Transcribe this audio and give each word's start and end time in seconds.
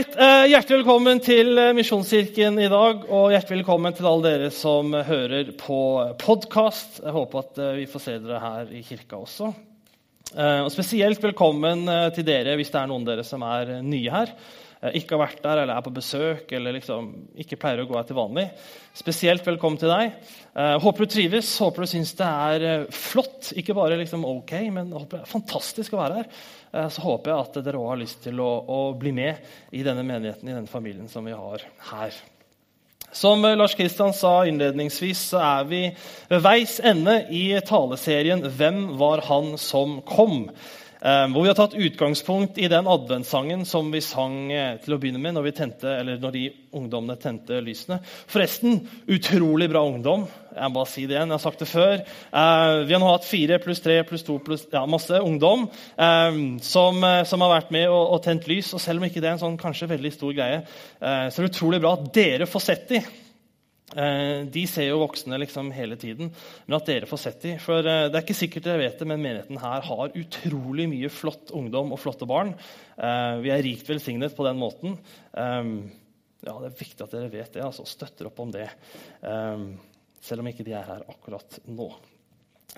Ålreit. 0.00 0.16
Eh, 0.16 0.46
hjertelig 0.48 0.78
velkommen 0.78 1.18
til 1.20 1.58
eh, 1.60 1.74
Misjonskirken 1.76 2.56
i 2.56 2.68
dag. 2.72 3.02
Og 3.12 3.34
hjertelig 3.34 3.58
velkommen 3.58 3.92
til 3.92 4.06
alle 4.08 4.30
dere 4.30 4.48
som 4.54 4.94
hører 4.94 5.50
på 5.60 5.80
podkast. 6.22 7.02
Jeg 7.04 7.12
håper 7.12 7.42
at 7.42 7.60
eh, 7.60 7.74
vi 7.82 7.84
får 7.90 8.02
se 8.06 8.14
dere 8.22 8.38
her 8.40 8.70
i 8.72 8.80
kirka 8.86 9.18
også. 9.18 9.50
Og 10.30 10.70
Spesielt 10.70 11.20
velkommen 11.20 11.88
til 12.14 12.24
dere 12.24 12.54
hvis 12.56 12.70
det 12.70 12.78
er 12.78 12.88
noen 12.88 13.02
av 13.02 13.08
dere 13.10 13.24
som 13.26 13.42
er 13.42 13.80
nye 13.82 14.12
her. 14.14 14.30
Ikke 14.94 15.16
har 15.16 15.24
vært 15.24 15.40
der 15.42 15.64
eller 15.64 15.74
er 15.74 15.82
på 15.84 15.92
besøk 15.92 16.52
eller 16.54 16.76
liksom 16.76 17.08
ikke 17.42 17.58
pleier 17.60 17.82
å 17.82 17.88
gå 17.88 17.98
her 17.98 18.06
til 18.06 18.16
vanlig. 18.16 18.46
Spesielt 18.94 19.42
velkommen 19.44 19.80
til 19.82 19.90
deg. 19.90 20.14
Håper 20.54 21.04
du 21.04 21.12
trives, 21.16 21.50
håper 21.60 21.82
du 21.82 21.90
syns 21.90 22.14
det 22.16 22.30
er 22.30 22.86
flott. 22.94 23.50
Ikke 23.58 23.74
bare 23.76 23.98
liksom 23.98 24.22
ok, 24.24 24.54
men 24.70 24.94
håper 24.94 25.18
det 25.18 25.26
er 25.26 25.34
fantastisk 25.34 25.98
å 25.98 26.04
være 26.04 26.22
her. 26.22 26.30
Eh, 26.72 26.88
så 26.88 27.02
håper 27.02 27.32
jeg 27.32 27.46
at 27.46 27.62
dere 27.64 27.80
òg 27.80 27.88
har 27.92 28.02
lyst 28.02 28.20
til 28.26 28.42
å, 28.42 28.50
å, 28.62 28.80
bli 28.98 29.12
med 29.14 29.40
i 29.74 29.82
denne 29.86 30.04
menigheten, 30.06 30.48
i 30.48 30.54
denne 30.54 30.70
familien 30.70 31.08
som 31.10 31.26
vi 31.26 31.34
har 31.36 31.64
her. 31.90 32.20
Som 33.10 33.42
Lars 33.42 33.74
Kristian 33.74 34.12
sa 34.14 34.44
innledningsvis, 34.46 35.24
så 35.32 35.40
er 35.42 35.64
vi 35.66 35.80
ved 36.30 36.44
veis 36.44 36.76
ende 36.78 37.24
i 37.34 37.58
taleserien 37.66 38.44
'Hvem 38.44 38.84
var 39.00 39.24
han 39.26 39.56
som 39.58 39.98
kom?' 40.06 40.46
Ehm, 41.00 41.32
hvor 41.32 41.46
vi 41.46 41.48
har 41.48 41.56
tatt 41.56 41.74
utgangspunkt 41.80 42.58
i 42.60 42.68
den 42.68 42.88
adventssangen 42.90 43.64
som 43.68 43.88
vi 43.92 44.02
sang 44.04 44.50
eh, 44.52 44.74
til 44.82 44.94
å 44.94 44.98
begynne 45.00 45.20
med 45.22 45.32
når, 45.36 45.46
vi 45.46 45.52
tente, 45.56 45.94
når 46.10 46.34
de 46.34 46.42
ungdommene 46.76 47.16
tente 47.20 47.60
lysene. 47.64 48.00
Forresten, 48.28 48.82
utrolig 49.08 49.70
bra 49.72 49.80
ungdom. 49.88 50.26
Jeg 50.50 50.68
må 50.68 50.76
bare 50.76 50.90
si 50.90 51.06
det 51.06 51.16
igjen. 51.16 51.32
jeg 51.32 51.38
har 51.38 51.44
sagt 51.46 51.64
det 51.64 51.70
før. 51.70 52.02
Uh, 52.34 52.82
vi 52.84 52.92
har 52.92 53.00
nå 53.00 53.08
hatt 53.08 53.24
fire 53.28 53.60
pluss 53.62 53.80
tre 53.80 54.00
pluss 54.04 54.26
to 54.26 54.36
pluss 54.44 54.66
ja, 54.72 54.82
masse 54.90 55.20
ungdom 55.22 55.68
som, 55.94 57.04
som, 57.28 57.44
har 57.44 57.52
vært 57.52 57.70
med 57.74 57.86
og, 57.86 58.16
og, 58.16 58.18
tent 58.24 58.48
lys. 58.50 58.72
Og 58.74 58.82
selv 58.82 59.00
om 59.00 59.06
ikke 59.08 59.22
det 59.22 59.30
er 59.30 59.38
en 59.38 59.42
sånn 59.44 59.58
kanskje 59.60 59.88
veldig 59.94 60.12
stor 60.14 60.34
greie, 60.36 60.62
så 60.98 61.30
er 61.30 61.46
det 61.46 61.52
utrolig 61.52 61.80
bra 61.82 61.94
at 61.96 62.10
dere 62.14 62.50
får 62.50 62.66
sett 62.66 62.88
dem. 62.90 63.06
Eh, 63.90 64.46
de 64.46 64.62
ser 64.70 64.86
jo 64.86 65.00
voksne 65.02 65.38
liksom 65.42 65.72
hele 65.74 65.96
tiden, 65.98 66.30
men 66.66 66.76
at 66.76 66.86
dere 66.86 67.08
får 67.10 67.22
sett 67.24 67.40
dem. 67.42 67.58
For 67.62 67.82
eh, 67.82 68.06
det 68.06 68.18
er 68.18 68.22
ikke 68.22 68.38
sikkert 68.38 68.68
dere 68.68 68.84
vet 68.84 69.00
det, 69.00 69.08
men 69.10 69.22
menigheten 69.22 69.58
her 69.62 69.86
har 69.88 70.14
utrolig 70.20 70.86
mye 70.92 71.10
flott 71.10 71.50
ungdom 71.56 71.90
og 71.94 72.02
flotte 72.02 72.28
barn. 72.30 72.54
Eh, 72.94 73.34
vi 73.42 73.50
er 73.54 73.64
rikt 73.66 73.90
velsignet 73.90 74.36
på 74.36 74.46
den 74.46 74.60
måten. 74.60 74.94
Ja, 76.40 76.54
Det 76.56 76.70
er 76.70 76.78
viktig 76.78 77.04
at 77.04 77.12
dere 77.12 77.32
vet 77.32 77.52
det, 77.52 77.64
altså 77.66 77.84
støtter 77.84 78.30
opp 78.30 78.38
om 78.40 78.52
det. 78.54 78.64
Selv 80.24 80.40
om 80.40 80.48
ikke 80.48 80.64
de 80.64 80.72
er 80.72 80.86
her 80.88 81.02
akkurat 81.12 81.58
nå. 81.68 81.90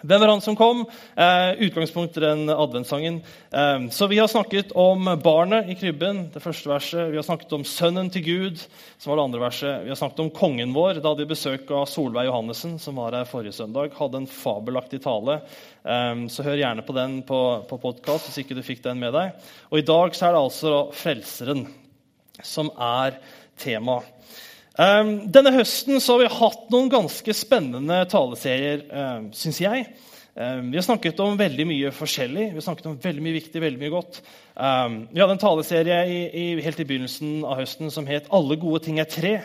Hvem 0.01 0.21
var 0.21 0.33
han 0.33 0.41
som 0.41 0.57
kom? 0.57 0.81
Eh, 1.15 1.53
utgangspunkt 1.67 2.17
i 2.17 2.23
den 2.25 2.51
adventssangen. 2.51 3.21
Eh, 3.51 3.89
så 3.91 4.07
Vi 4.07 4.19
har 4.19 4.29
snakket 4.29 4.73
om 4.73 5.05
barnet 5.23 5.69
i 5.69 5.75
krybben, 5.75 6.31
det 6.33 6.43
første 6.43 6.69
verset. 6.69 7.11
Vi 7.11 7.17
har 7.17 7.23
snakket 7.23 7.53
om 7.53 7.65
sønnen 7.65 8.11
til 8.11 8.25
Gud, 8.25 8.65
som 8.99 9.11
var 9.11 9.21
det 9.21 9.25
andre 9.25 9.41
verset. 9.41 9.85
Vi 9.85 9.89
har 9.89 10.01
snakket 10.01 10.25
om 10.25 10.31
kongen 10.31 10.75
vår. 10.75 10.99
Da 11.01 11.13
hadde 11.13 11.23
vi 11.23 11.35
besøk 11.35 11.71
av 11.71 11.87
Solveig 11.87 12.27
Johannessen, 12.27 12.79
som 12.79 12.97
var 12.97 13.13
her 13.13 13.29
forrige 13.31 13.53
søndag. 13.53 13.95
Hadde 13.95 14.23
en 14.23 14.27
fabelaktig 14.27 15.03
tale. 15.05 15.41
Eh, 15.85 16.27
så 16.29 16.43
hør 16.43 16.59
gjerne 16.59 16.87
på 16.87 16.97
den 16.99 17.21
på, 17.23 17.43
på 17.69 17.79
podkast 17.79 18.27
hvis 18.31 18.43
ikke 18.43 18.59
du 18.59 18.63
fikk 18.67 18.83
den 18.83 18.99
med 18.99 19.15
deg. 19.15 19.39
Og 19.71 19.79
I 19.79 19.87
dag 19.87 20.17
så 20.17 20.27
er 20.27 20.35
det 20.35 20.43
altså 20.43 20.75
Frelseren 20.97 21.67
som 22.43 22.73
er 22.81 23.21
tema. 23.61 24.01
Um, 24.73 25.27
denne 25.29 25.53
høsten 25.53 26.01
har 26.01 26.21
vi 26.23 26.31
hatt 26.33 26.71
noen 26.73 26.89
ganske 26.93 27.35
spennende 27.37 27.99
taleserier, 28.09 28.87
um, 28.89 29.27
syns 29.37 29.61
jeg. 29.61 29.85
Um, 30.33 30.71
vi 30.73 30.79
har 30.79 30.87
snakket 30.87 31.21
om 31.21 31.37
veldig 31.37 31.67
mye 31.69 31.91
forskjellig. 31.93 32.47
Vi 32.55 32.57
har 32.57 32.65
snakket 32.65 32.89
om 32.89 32.97
veldig 33.03 33.25
mye 33.27 33.37
viktig, 33.37 33.61
veldig 33.61 33.83
mye 33.83 33.93
godt. 33.93 34.23
Vi 34.53 35.21
hadde 35.21 35.35
en 35.35 35.41
taleserie 35.41 35.99
i, 36.09 36.45
helt 36.65 36.81
i 36.81 36.87
begynnelsen 36.89 37.45
av 37.45 37.61
høsten 37.61 37.93
som 37.93 38.09
het 38.09 38.29
'Alle 38.31 38.57
gode 38.57 38.85
ting 38.85 39.01
er 39.01 39.09
tre'. 39.09 39.43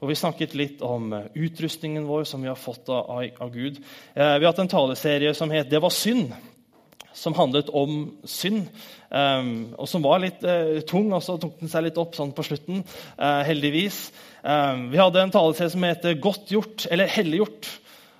Og 0.00 0.08
Vi 0.08 0.14
snakket 0.14 0.54
litt 0.54 0.82
om 0.82 1.12
uh, 1.12 1.26
utrustningen 1.34 2.06
vår 2.06 2.24
som 2.30 2.42
vi 2.42 2.50
har 2.50 2.58
fått 2.58 2.86
av, 2.88 3.08
av 3.40 3.50
Gud. 3.50 3.80
Uh, 4.14 4.38
vi 4.38 4.44
har 4.46 4.52
hatt 4.52 4.62
en 4.62 4.70
taleserie 4.70 5.34
som 5.34 5.50
het 5.50 5.70
'Det 5.70 5.82
var 5.82 5.90
synd', 5.90 6.32
som 7.12 7.34
handlet 7.34 7.68
om 7.74 8.14
synd. 8.24 8.68
Og 9.78 9.88
som 9.88 10.02
var 10.02 10.20
litt 10.20 10.44
uh, 10.44 10.80
tung, 10.86 11.12
og 11.12 11.22
så 11.22 11.34
tok 11.40 11.58
den 11.58 11.68
seg 11.68 11.82
litt 11.82 11.98
opp 11.98 12.14
sånn 12.14 12.32
på 12.32 12.44
slutten. 12.46 12.84
heldigvis. 13.18 14.12
Ehm, 14.44 14.90
vi 14.90 15.00
hadde 15.00 15.22
en 15.22 15.34
taleserie 15.34 15.70
som 15.70 15.82
heter 15.82 16.14
'Godt 16.14 16.48
gjort' 16.50 16.86
eller 16.90 17.06
'helliggjort'. 17.06 17.78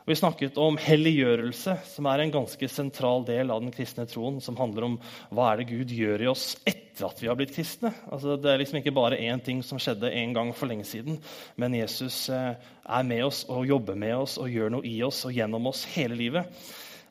Vi 0.08 0.14
snakket 0.16 0.56
om 0.56 0.78
helliggjørelse, 0.80 1.74
som 1.84 2.06
er 2.06 2.22
en 2.22 2.30
ganske 2.32 2.68
sentral 2.68 3.26
del 3.28 3.50
av 3.50 3.60
den 3.60 3.70
kristne 3.70 4.06
troen. 4.08 4.40
Som 4.40 4.56
handler 4.56 4.86
om 4.86 4.94
hva 5.30 5.52
er 5.52 5.56
det 5.60 5.68
Gud 5.68 5.92
gjør 5.92 6.22
i 6.22 6.30
oss 6.30 6.56
etter 6.64 7.10
at 7.10 7.20
vi 7.20 7.28
har 7.28 7.36
blitt 7.36 7.52
kristne. 7.52 7.92
Altså, 8.10 8.38
det 8.40 8.48
er 8.48 8.56
liksom 8.62 8.78
ikke 8.80 8.94
bare 8.96 9.20
én 9.20 9.44
ting 9.44 9.60
som 9.62 9.76
skjedde 9.78 10.08
en 10.08 10.32
gang 10.32 10.54
for 10.56 10.66
lenge 10.66 10.86
siden. 10.88 11.20
Men 11.56 11.76
Jesus 11.76 12.30
eh, 12.30 12.54
er 12.88 13.02
med 13.02 13.24
oss 13.26 13.44
og 13.52 13.68
jobber 13.68 14.00
med 14.00 14.16
oss 14.16 14.38
og 14.38 14.48
gjør 14.48 14.70
noe 14.70 14.88
i 14.88 15.02
oss 15.04 15.26
og 15.28 15.36
gjennom 15.36 15.68
oss 15.68 15.84
hele 15.92 16.16
livet. 16.16 16.48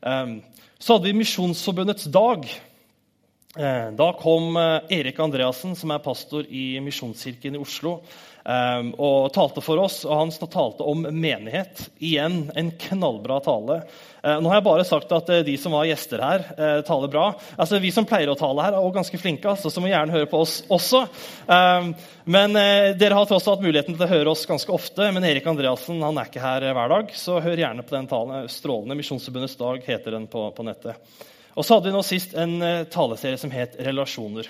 Ehm, 0.02 0.42
så 0.80 0.98
hadde 0.98 1.12
vi 1.12 1.20
Misjonsforbundets 1.22 2.10
dag. 2.10 2.50
Eh, 3.58 3.92
da 3.98 4.14
kom 4.14 4.58
eh, 4.58 5.00
Erik 5.00 5.20
Andreassen, 5.20 5.76
som 5.76 5.92
er 5.92 6.04
pastor 6.06 6.46
i 6.46 6.78
Misjonskirken 6.84 7.58
i 7.58 7.62
Oslo, 7.62 8.00
Ehm, 8.48 8.94
og 8.96 9.34
talte 9.36 9.60
for 9.60 9.82
oss. 9.84 10.06
og 10.06 10.14
Han 10.22 10.30
talte 10.48 10.86
om 10.88 11.02
menighet. 11.04 11.90
Igjen 12.00 12.46
en 12.56 12.70
knallbra 12.80 13.42
tale. 13.44 13.82
Nå 14.24 14.50
har 14.50 14.58
jeg 14.58 14.66
bare 14.66 14.86
sagt 14.88 15.12
at 15.16 15.30
de 15.46 15.54
som 15.60 15.72
var 15.76 15.86
gjester 15.88 16.20
her, 16.20 16.42
taler 16.88 17.12
bra. 17.12 17.26
Altså, 17.56 17.80
Vi 17.80 17.92
som 17.92 18.06
pleier 18.08 18.28
å 18.28 18.36
tale 18.40 18.64
her, 18.64 18.74
er 18.74 18.80
også 18.80 18.96
ganske 18.96 19.20
flinke, 19.22 19.48
altså, 19.48 19.72
så 19.72 19.80
må 19.80 19.88
gjerne 19.88 20.12
høre 20.12 20.28
på 20.28 20.42
oss 20.42 20.64
også. 20.68 21.06
Men 22.26 22.54
dere 23.00 23.14
har 23.14 23.30
tross 23.30 23.48
hatt 23.48 23.64
muligheten 23.64 23.96
til 23.96 24.04
å 24.04 24.10
høre 24.10 24.34
oss 24.34 24.46
ganske 24.46 24.74
ofte. 24.74 25.12
Men 25.14 25.24
Erik 25.24 25.48
Andreassen 25.48 26.04
er 26.04 26.26
ikke 26.26 26.44
her 26.44 26.68
hver 26.74 26.92
dag, 26.92 27.16
så 27.16 27.40
hør 27.40 27.64
gjerne 27.64 27.88
på 27.88 27.96
den 27.96 28.12
talen. 28.12 28.52
Strålende 28.52 29.00
Misjonsforbundets 29.00 29.56
dag 29.56 29.84
heter 29.88 30.12
den 30.18 30.28
på, 30.28 30.50
på 30.52 30.68
nettet. 30.68 30.96
Og 31.58 31.66
så 31.66 31.74
hadde 31.74 31.90
vi 31.90 31.98
nå 31.98 32.06
sist 32.06 32.38
en 32.38 32.60
taleserie 32.94 33.42
som 33.42 33.52
het 33.52 33.80
Relasjoner. 33.82 34.50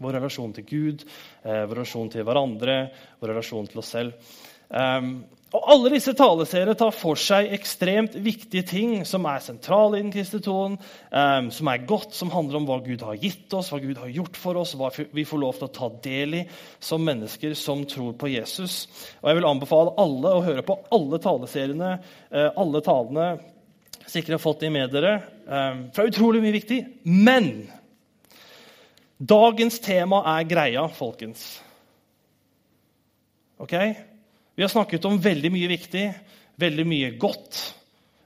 Vår 0.00 0.16
relasjon 0.16 0.54
til 0.56 0.64
Gud, 0.64 1.04
eh, 1.44 1.66
vår 1.68 1.82
relasjon 1.82 2.08
til 2.12 2.24
hverandre, 2.24 2.78
vår 3.20 3.34
relasjon 3.34 3.68
til 3.68 3.82
oss 3.82 3.92
selv. 3.92 4.32
Um, 4.70 5.24
og 5.50 5.64
Alle 5.66 5.90
disse 5.90 6.12
taleseriene 6.14 6.76
tar 6.78 6.92
for 6.94 7.18
seg 7.18 7.50
ekstremt 7.56 8.14
viktige 8.22 8.62
ting 8.62 8.92
som 9.08 9.26
er 9.26 9.42
sentrale 9.42 9.98
i 9.98 10.04
den 10.04 10.12
kristne 10.14 10.38
troen, 10.40 10.76
um, 11.10 11.50
som 11.50 11.68
er 11.72 11.84
godt, 11.90 12.14
som 12.14 12.30
handler 12.30 12.60
om 12.60 12.68
hva 12.68 12.78
Gud 12.84 13.02
har 13.02 13.18
gitt 13.18 13.52
oss, 13.58 13.72
hva 13.74 13.80
Gud 13.82 13.98
har 13.98 14.12
gjort 14.14 14.38
for 14.38 14.60
oss, 14.62 14.76
hva 14.78 14.92
vi 14.94 15.26
får 15.26 15.42
lov 15.42 15.58
til 15.58 15.66
å 15.66 15.74
ta 15.74 15.90
del 16.06 16.38
i 16.38 16.44
som 16.78 17.02
mennesker 17.04 17.58
som 17.58 17.82
tror 17.84 18.14
på 18.14 18.30
Jesus. 18.30 18.86
Og 19.20 19.32
Jeg 19.32 19.40
vil 19.40 19.50
anbefale 19.50 19.96
alle 20.00 20.36
å 20.36 20.44
høre 20.46 20.64
på 20.64 20.78
alle 20.96 21.20
taleseriene, 21.20 21.96
uh, 22.30 22.50
alle 22.54 22.84
talene, 22.86 23.32
sikkert 24.10 24.38
har 24.38 24.42
fått 24.42 24.64
det 24.64 24.72
med 24.74 24.92
dere. 24.94 25.18
Um, 25.46 25.84
for 25.90 26.02
det 26.02 26.08
er 26.08 26.14
utrolig 26.14 26.42
mye 26.44 26.58
viktig. 26.58 26.80
Men 27.06 27.52
Dagens 29.20 29.76
tema 29.84 30.22
er 30.38 30.46
greia, 30.48 30.86
folkens. 30.96 31.58
Ok? 33.60 33.74
Vi 34.56 34.64
har 34.64 34.72
snakket 34.72 35.04
om 35.04 35.18
veldig 35.20 35.50
mye 35.52 35.68
viktig, 35.68 36.04
veldig 36.56 36.86
mye 36.88 37.10
godt. 37.20 37.58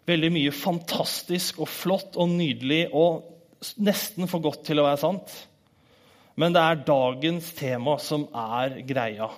Veldig 0.06 0.30
mye 0.36 0.52
fantastisk 0.54 1.58
og 1.64 1.70
flott 1.72 2.14
og 2.14 2.30
nydelig 2.36 2.84
og 2.94 3.24
nesten 3.82 4.30
for 4.30 4.44
godt 4.44 4.62
til 4.68 4.78
å 4.78 4.86
være 4.86 5.00
sant. 5.02 5.34
Men 6.38 6.54
det 6.54 6.62
er 6.62 6.86
dagens 6.86 7.50
tema 7.58 7.96
som 7.98 8.28
er 8.30 8.78
greia. 8.86 9.32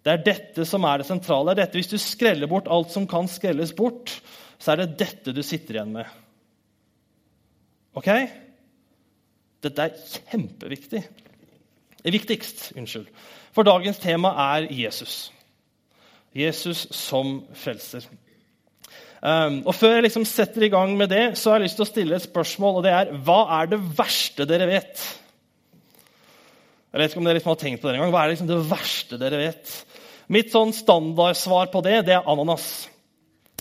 Det 0.00 0.14
er 0.14 0.24
dette 0.24 0.64
som 0.64 0.88
er 0.88 1.02
det 1.02 1.10
sentrale. 1.10 1.52
Det 1.52 1.58
er 1.58 1.66
dette, 1.66 1.82
Hvis 1.82 1.92
du 1.92 2.00
skreller 2.00 2.48
bort 2.48 2.70
alt 2.72 2.96
som 2.96 3.04
kan 3.04 3.28
skrelles 3.28 3.76
bort, 3.76 4.22
så 4.60 4.72
er 4.72 4.82
det 4.82 4.98
dette 5.00 5.32
du 5.34 5.42
sitter 5.46 5.78
igjen 5.78 5.94
med. 5.94 6.08
Ok? 7.96 8.08
Dette 9.64 9.86
er 9.86 10.00
kjempeviktig. 10.30 11.02
Det 12.00 12.14
viktigst, 12.14 12.70
unnskyld. 12.76 13.08
For 13.56 13.66
dagens 13.66 14.00
tema 14.00 14.32
er 14.54 14.68
Jesus. 14.72 15.30
Jesus 16.36 16.86
som 16.94 17.40
frelser. 17.58 18.04
Um, 19.20 19.60
og 19.68 19.74
Før 19.76 19.98
jeg 19.98 20.06
liksom 20.06 20.24
setter 20.24 20.64
i 20.64 20.70
gang 20.72 20.94
med 20.96 21.10
det, 21.12 21.24
så 21.36 21.50
har 21.50 21.60
jeg 21.60 21.68
lyst 21.68 21.80
til 21.80 21.84
å 21.84 21.90
stille 21.90 22.16
et 22.16 22.24
spørsmål. 22.24 22.78
og 22.78 22.86
det 22.86 22.92
er, 22.94 23.10
Hva 23.26 23.40
er 23.60 23.72
det 23.72 23.80
verste 23.98 24.46
dere 24.48 24.68
vet? 24.70 25.02
Jeg 26.90 27.00
vet 27.00 27.12
ikke 27.12 27.20
om 27.20 27.28
dere 27.28 27.38
liksom 27.38 27.52
har 27.52 27.60
tenkt 27.60 27.82
på 27.82 27.88
det 27.88 27.98
en 27.98 28.04
gang. 28.04 28.14
Hva 28.14 28.24
er 28.24 28.32
liksom 28.32 28.48
det 28.48 28.62
verste 28.70 29.18
dere 29.20 29.42
vet? 29.42 29.74
Mitt 30.30 30.54
sånn 30.54 30.72
standardsvar 30.74 31.68
på 31.72 31.82
det, 31.84 32.00
det 32.06 32.16
er 32.16 32.30
ananas. 32.30 32.88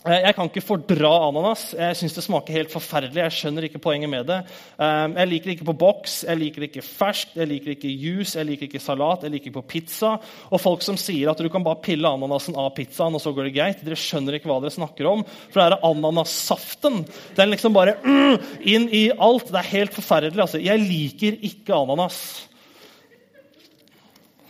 Eh, 0.07 0.21
jeg 0.23 0.35
kan 0.35 0.47
ikke 0.47 0.63
fordra 0.63 1.09
ananas. 1.27 1.73
Jeg 1.75 1.97
syns 1.99 2.13
det 2.15 2.23
smaker 2.23 2.55
helt 2.55 2.71
forferdelig. 2.71 3.19
Jeg 3.19 3.35
skjønner 3.35 3.65
ikke 3.67 3.81
poenget 3.83 4.11
med 4.11 4.29
det. 4.29 4.37
Eh, 4.79 5.07
jeg 5.17 5.29
liker 5.33 5.49
det 5.49 5.55
ikke 5.57 5.67
på 5.67 5.75
boks, 5.81 6.13
jeg 6.23 6.39
liker 6.39 6.63
det 6.63 6.69
ikke 6.69 6.85
ferskt, 6.87 7.35
jeg 7.35 7.49
liker 7.49 7.71
det 7.71 7.75
ikke 7.75 7.91
juice, 7.91 8.37
jeg 8.37 8.47
liker 8.47 8.69
ikke 8.69 8.83
salat, 8.83 9.25
jeg 9.27 9.33
liker 9.33 9.51
det 9.51 9.57
på 9.57 9.65
pizza. 9.75 10.13
Og 10.49 10.63
folk 10.63 10.85
som 10.87 10.99
sier 10.99 11.31
at 11.31 11.43
du 11.43 11.49
kan 11.51 11.65
bare 11.65 11.81
pille 11.83 12.07
ananasen 12.07 12.55
av 12.55 12.71
pizzaen, 12.77 13.17
og 13.17 13.23
så 13.23 13.35
går 13.35 13.49
det 13.49 13.55
greit. 13.57 13.83
Dere 13.83 13.99
skjønner 13.99 14.39
ikke 14.39 14.51
hva 14.53 14.61
dere 14.63 14.77
snakker 14.77 15.11
om. 15.11 15.25
For 15.49 15.59
det 15.59 15.67
er 15.67 15.89
ananassaften. 15.91 17.03
Den 17.35 17.51
liksom 17.51 17.75
bare 17.75 17.97
mm, 17.99 18.39
inn 18.71 18.87
i 18.95 19.09
alt. 19.11 19.51
Det 19.51 19.59
er 19.59 19.73
helt 19.73 19.99
forferdelig. 19.99 20.45
Altså. 20.47 20.63
Jeg 20.63 20.79
liker 20.85 21.43
ikke 21.43 21.75
ananas. 21.75 22.23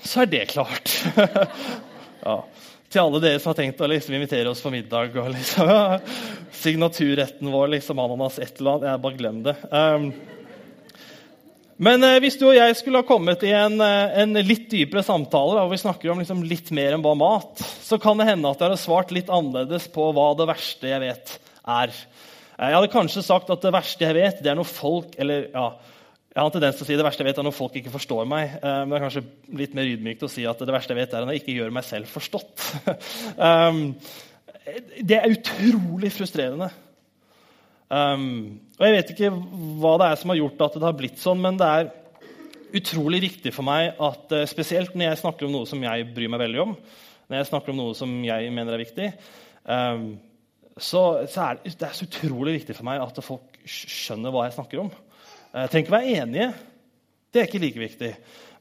så 0.06 0.22
er 0.22 0.30
det 0.30 0.48
klart. 0.54 0.94
ja. 2.28 2.38
Til 2.90 3.04
alle 3.04 3.22
dere 3.22 3.38
som 3.38 3.52
har 3.52 3.60
tenkt 3.60 3.82
å 3.86 3.88
liksom 3.90 4.16
invitere 4.18 4.50
oss 4.50 4.64
for 4.66 4.74
middag 4.74 5.14
og 5.22 5.30
liksom, 5.36 5.70
signaturretten 6.64 7.52
vår, 7.54 7.76
liksom 7.76 8.02
ananas, 8.02 8.40
et 8.42 8.58
eller 8.58 8.80
annet. 8.80 8.90
Jeg 8.90 9.04
bare 9.04 9.20
glem 9.20 9.42
det. 9.46 9.56
Um, 9.70 10.08
men 11.80 12.04
eh, 12.04 12.18
hvis 12.20 12.36
du 12.36 12.48
og 12.50 12.58
jeg 12.58 12.76
skulle 12.76 13.00
ha 13.00 13.08
kommet 13.08 13.44
i 13.48 13.54
en, 13.56 13.78
eh, 13.80 14.18
en 14.24 14.36
litt 14.44 14.66
dypere 14.72 15.04
samtale, 15.06 15.62
hvor 15.62 15.72
vi 15.72 15.80
snakker 15.80 16.12
om 16.12 16.20
liksom 16.20 16.42
litt 16.44 16.74
mer 16.76 16.98
enn 16.98 17.06
bare 17.06 17.20
mat, 17.22 17.62
så 17.86 17.96
kan 18.02 18.20
det 18.20 18.28
hende 18.28 18.50
at 18.50 18.60
jeg 18.60 18.68
hadde 18.68 18.82
svart 18.82 19.14
litt 19.16 19.32
annerledes 19.32 19.86
på 19.94 20.10
hva 20.18 20.34
det 20.36 20.50
verste 20.50 20.90
jeg 20.90 21.04
vet, 21.06 21.38
er. 21.64 21.94
Eh, 22.58 22.66
jeg 22.66 22.76
hadde 22.76 22.92
kanskje 22.98 23.24
sagt 23.24 23.54
at 23.54 23.64
det 23.64 23.72
verste 23.78 24.04
jeg 24.04 24.18
vet, 24.18 24.42
det 24.44 24.52
er 24.52 24.60
når 24.60 24.68
folk 24.68 25.16
eller 25.24 25.48
ja, 25.54 25.70
jeg 26.40 26.46
har 26.46 26.54
en 26.54 26.54
tendens 26.56 26.78
til 26.80 26.86
å 26.86 26.88
si 26.88 26.96
det 26.96 27.04
verste 27.04 27.20
jeg 27.20 27.28
vet 27.28 27.40
er 27.42 27.44
når 27.44 27.56
folk 27.58 27.74
ikke 27.76 27.92
forstår 27.92 28.28
meg. 28.32 28.54
Men 28.64 28.94
det 28.94 28.96
er 28.96 29.02
kanskje 29.04 29.24
litt 29.60 29.74
mer 29.76 29.90
ydmykt 29.92 30.22
å 30.24 30.30
si 30.32 30.46
at 30.48 30.62
det 30.64 30.72
verste 30.72 30.96
jeg 30.96 31.02
vet 31.02 31.16
er 31.18 31.26
når 31.26 31.36
jeg 31.36 31.42
ikke 31.42 31.56
gjør 31.58 31.74
meg 31.76 31.88
selv 31.88 32.12
forstått. 32.16 32.68
Um, 33.50 33.82
det 35.02 35.18
er 35.18 35.32
utrolig 35.32 36.12
frustrerende. 36.14 36.70
Um, 37.90 38.60
og 38.78 38.86
Jeg 38.86 38.96
vet 38.96 39.12
ikke 39.16 39.32
hva 39.82 39.96
det 40.00 40.08
er 40.08 40.22
som 40.22 40.34
har 40.34 40.40
gjort 40.40 40.64
at 40.68 40.78
det 40.78 40.86
har 40.86 40.98
blitt 40.98 41.22
sånn, 41.22 41.42
men 41.42 41.58
det 41.60 41.68
er 41.68 41.92
utrolig 42.80 43.24
viktig 43.24 43.54
for 43.56 43.66
meg 43.66 43.98
at 43.98 44.36
uh, 44.36 44.46
spesielt 44.50 44.94
når 44.94 45.10
jeg 45.10 45.22
snakker 45.24 45.48
om 45.48 45.56
noe 45.56 45.70
som 45.70 45.82
jeg 45.84 46.08
bryr 46.14 46.32
meg 46.32 46.44
veldig 46.44 46.64
om, 46.68 46.76
når 47.30 47.42
jeg 47.42 47.50
snakker 47.50 47.74
om 47.74 47.82
noe 47.82 47.98
som 47.98 48.14
jeg 48.26 48.54
mener 48.54 48.78
er 48.78 48.84
viktig, 48.84 49.12
um, 49.66 50.10
så, 50.80 51.04
er 51.26 51.60
det, 51.66 51.74
så 51.76 52.06
utrolig 52.06 52.60
viktig 52.62 52.78
for 52.78 52.88
meg 52.88 53.02
at 53.04 53.24
folk 53.26 53.58
skjønner 53.68 54.32
hva 54.32 54.46
jeg 54.48 54.56
snakker 54.56 54.86
om. 54.86 54.94
Jeg 55.50 55.66
uh, 55.66 55.70
trenger 55.70 55.86
ikke 55.86 55.96
være 55.96 56.16
enige, 56.22 56.50
det 57.30 57.42
er 57.42 57.48
ikke 57.48 57.62
like 57.62 57.82
viktig, 57.82 58.10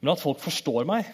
men 0.01 0.11
at 0.13 0.21
folk 0.21 0.39
forstår 0.41 0.87
meg. 0.89 1.09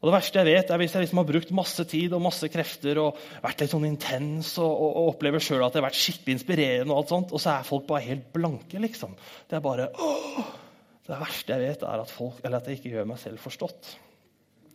Og 0.00 0.08
Det 0.08 0.14
verste 0.18 0.40
jeg 0.40 0.48
vet, 0.50 0.70
er 0.70 0.80
hvis 0.80 0.94
jeg 0.94 1.04
liksom 1.04 1.20
har 1.22 1.28
brukt 1.28 1.52
masse 1.56 1.84
tid 1.88 2.12
og 2.12 2.22
masse 2.24 2.48
krefter 2.52 3.00
og 3.00 3.20
vært 3.40 3.62
litt 3.62 3.72
sånn 3.72 3.86
intens 3.88 4.50
og, 4.60 4.68
og, 4.68 4.90
og 5.00 5.10
opplever 5.14 5.40
selv 5.44 5.64
at 5.64 5.72
det 5.72 5.80
har 5.80 5.86
vært 5.86 6.00
skikkelig 6.00 6.36
inspirerende, 6.36 6.92
og 6.92 6.98
alt 7.00 7.12
sånt, 7.14 7.32
og 7.32 7.40
så 7.40 7.54
er 7.54 7.68
folk 7.68 7.86
bare 7.88 8.04
helt 8.04 8.26
blanke. 8.34 8.80
liksom. 8.84 9.16
Det 9.48 9.56
er 9.56 9.64
bare 9.64 9.88
åh! 9.96 10.42
Det 11.04 11.20
verste 11.20 11.52
jeg 11.52 11.68
vet, 11.68 11.84
er 11.84 12.00
at, 12.00 12.12
folk, 12.12 12.40
at 12.44 12.68
jeg 12.68 12.80
ikke 12.80 12.92
gjør 12.96 13.08
meg 13.08 13.20
selv 13.20 13.40
forstått. 13.44 13.94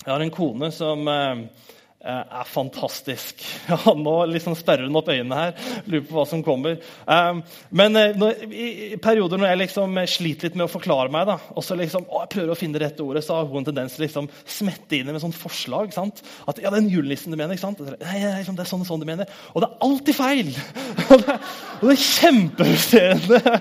Jeg 0.03 0.11
har 0.13 0.21
en 0.21 0.33
kone 0.33 0.69
som 0.73 1.07
eh, 1.09 1.45
Eh, 1.45 1.78
er 1.99 2.47
fantastisk. 2.47 3.41
Ja, 3.69 3.93
nå 3.93 4.13
liksom 4.31 4.55
sperrer 4.57 4.87
hun 4.87 4.95
opp 4.97 5.09
øynene 5.11 5.35
her. 5.35 5.65
Lurer 5.85 6.05
på 6.07 6.15
hva 6.15 6.23
som 6.27 6.41
kommer. 6.43 6.77
Um, 7.05 7.41
men 7.75 7.97
uh, 7.99 8.15
når, 8.17 8.45
i 8.49 8.97
perioder 9.01 9.37
når 9.41 9.51
jeg 9.51 9.59
liksom 9.61 9.99
sliter 10.09 10.47
litt 10.47 10.57
med 10.57 10.65
å 10.65 10.71
forklare 10.71 11.11
meg, 11.13 11.27
da, 11.29 11.35
og 11.53 11.65
så 11.65 11.77
liksom, 11.77 12.07
å, 12.07 12.23
jeg 12.23 12.31
prøver 12.33 12.53
å 12.53 12.57
finne 12.57 12.79
det 12.79 12.85
rette 12.85 13.03
ordet, 13.03 13.23
så 13.25 13.37
har 13.37 13.49
hun 13.49 13.61
en 13.61 13.67
tendens 13.67 13.97
til 13.97 14.05
liksom 14.07 14.29
smette 14.47 14.97
inn 14.97 15.11
med 15.11 15.21
sånn 15.21 15.35
forslag. 15.35 15.91
Sant? 15.95 16.23
At 16.49 16.61
ja, 16.63 16.71
den 16.73 16.87
julenissen 16.89 17.35
du 17.35 17.37
mener. 17.37 17.53
ikke 17.57 17.67
sant? 17.67 17.83
Nei, 17.83 18.21
liksom, 18.23 18.57
det 18.57 18.63
er 18.65 18.71
sånn 18.71 18.85
og 18.85 18.89
sånn 18.89 19.03
du 19.03 19.07
mener. 19.09 19.35
Og 19.53 19.63
det 19.63 19.69
er 19.69 19.89
alltid 19.89 20.17
feil! 20.17 20.53
og, 21.09 21.27
det, 21.27 21.35
og 21.81 21.85
det 21.85 21.97
er 21.97 22.05
kjempefrustrerende. 22.07 23.59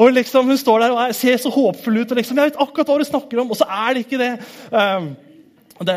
Og 0.00 0.16
liksom, 0.16 0.48
hun 0.50 0.58
står 0.60 0.86
der 0.86 0.96
og 0.96 1.04
er, 1.04 1.14
ser 1.20 1.38
så 1.42 1.52
håpfull 1.54 2.00
ut, 2.00 2.10
og 2.10 2.18
liksom, 2.18 2.40
jeg 2.40 2.50
vet 2.50 2.64
akkurat 2.64 2.90
hva 2.90 2.98
du 2.98 3.06
snakker 3.12 3.44
om, 3.44 3.52
og 3.54 3.60
så 3.60 3.68
er 3.68 3.94
det 3.94 4.06
ikke 4.08 4.24
det. 4.24 4.32
Det, 5.82 5.94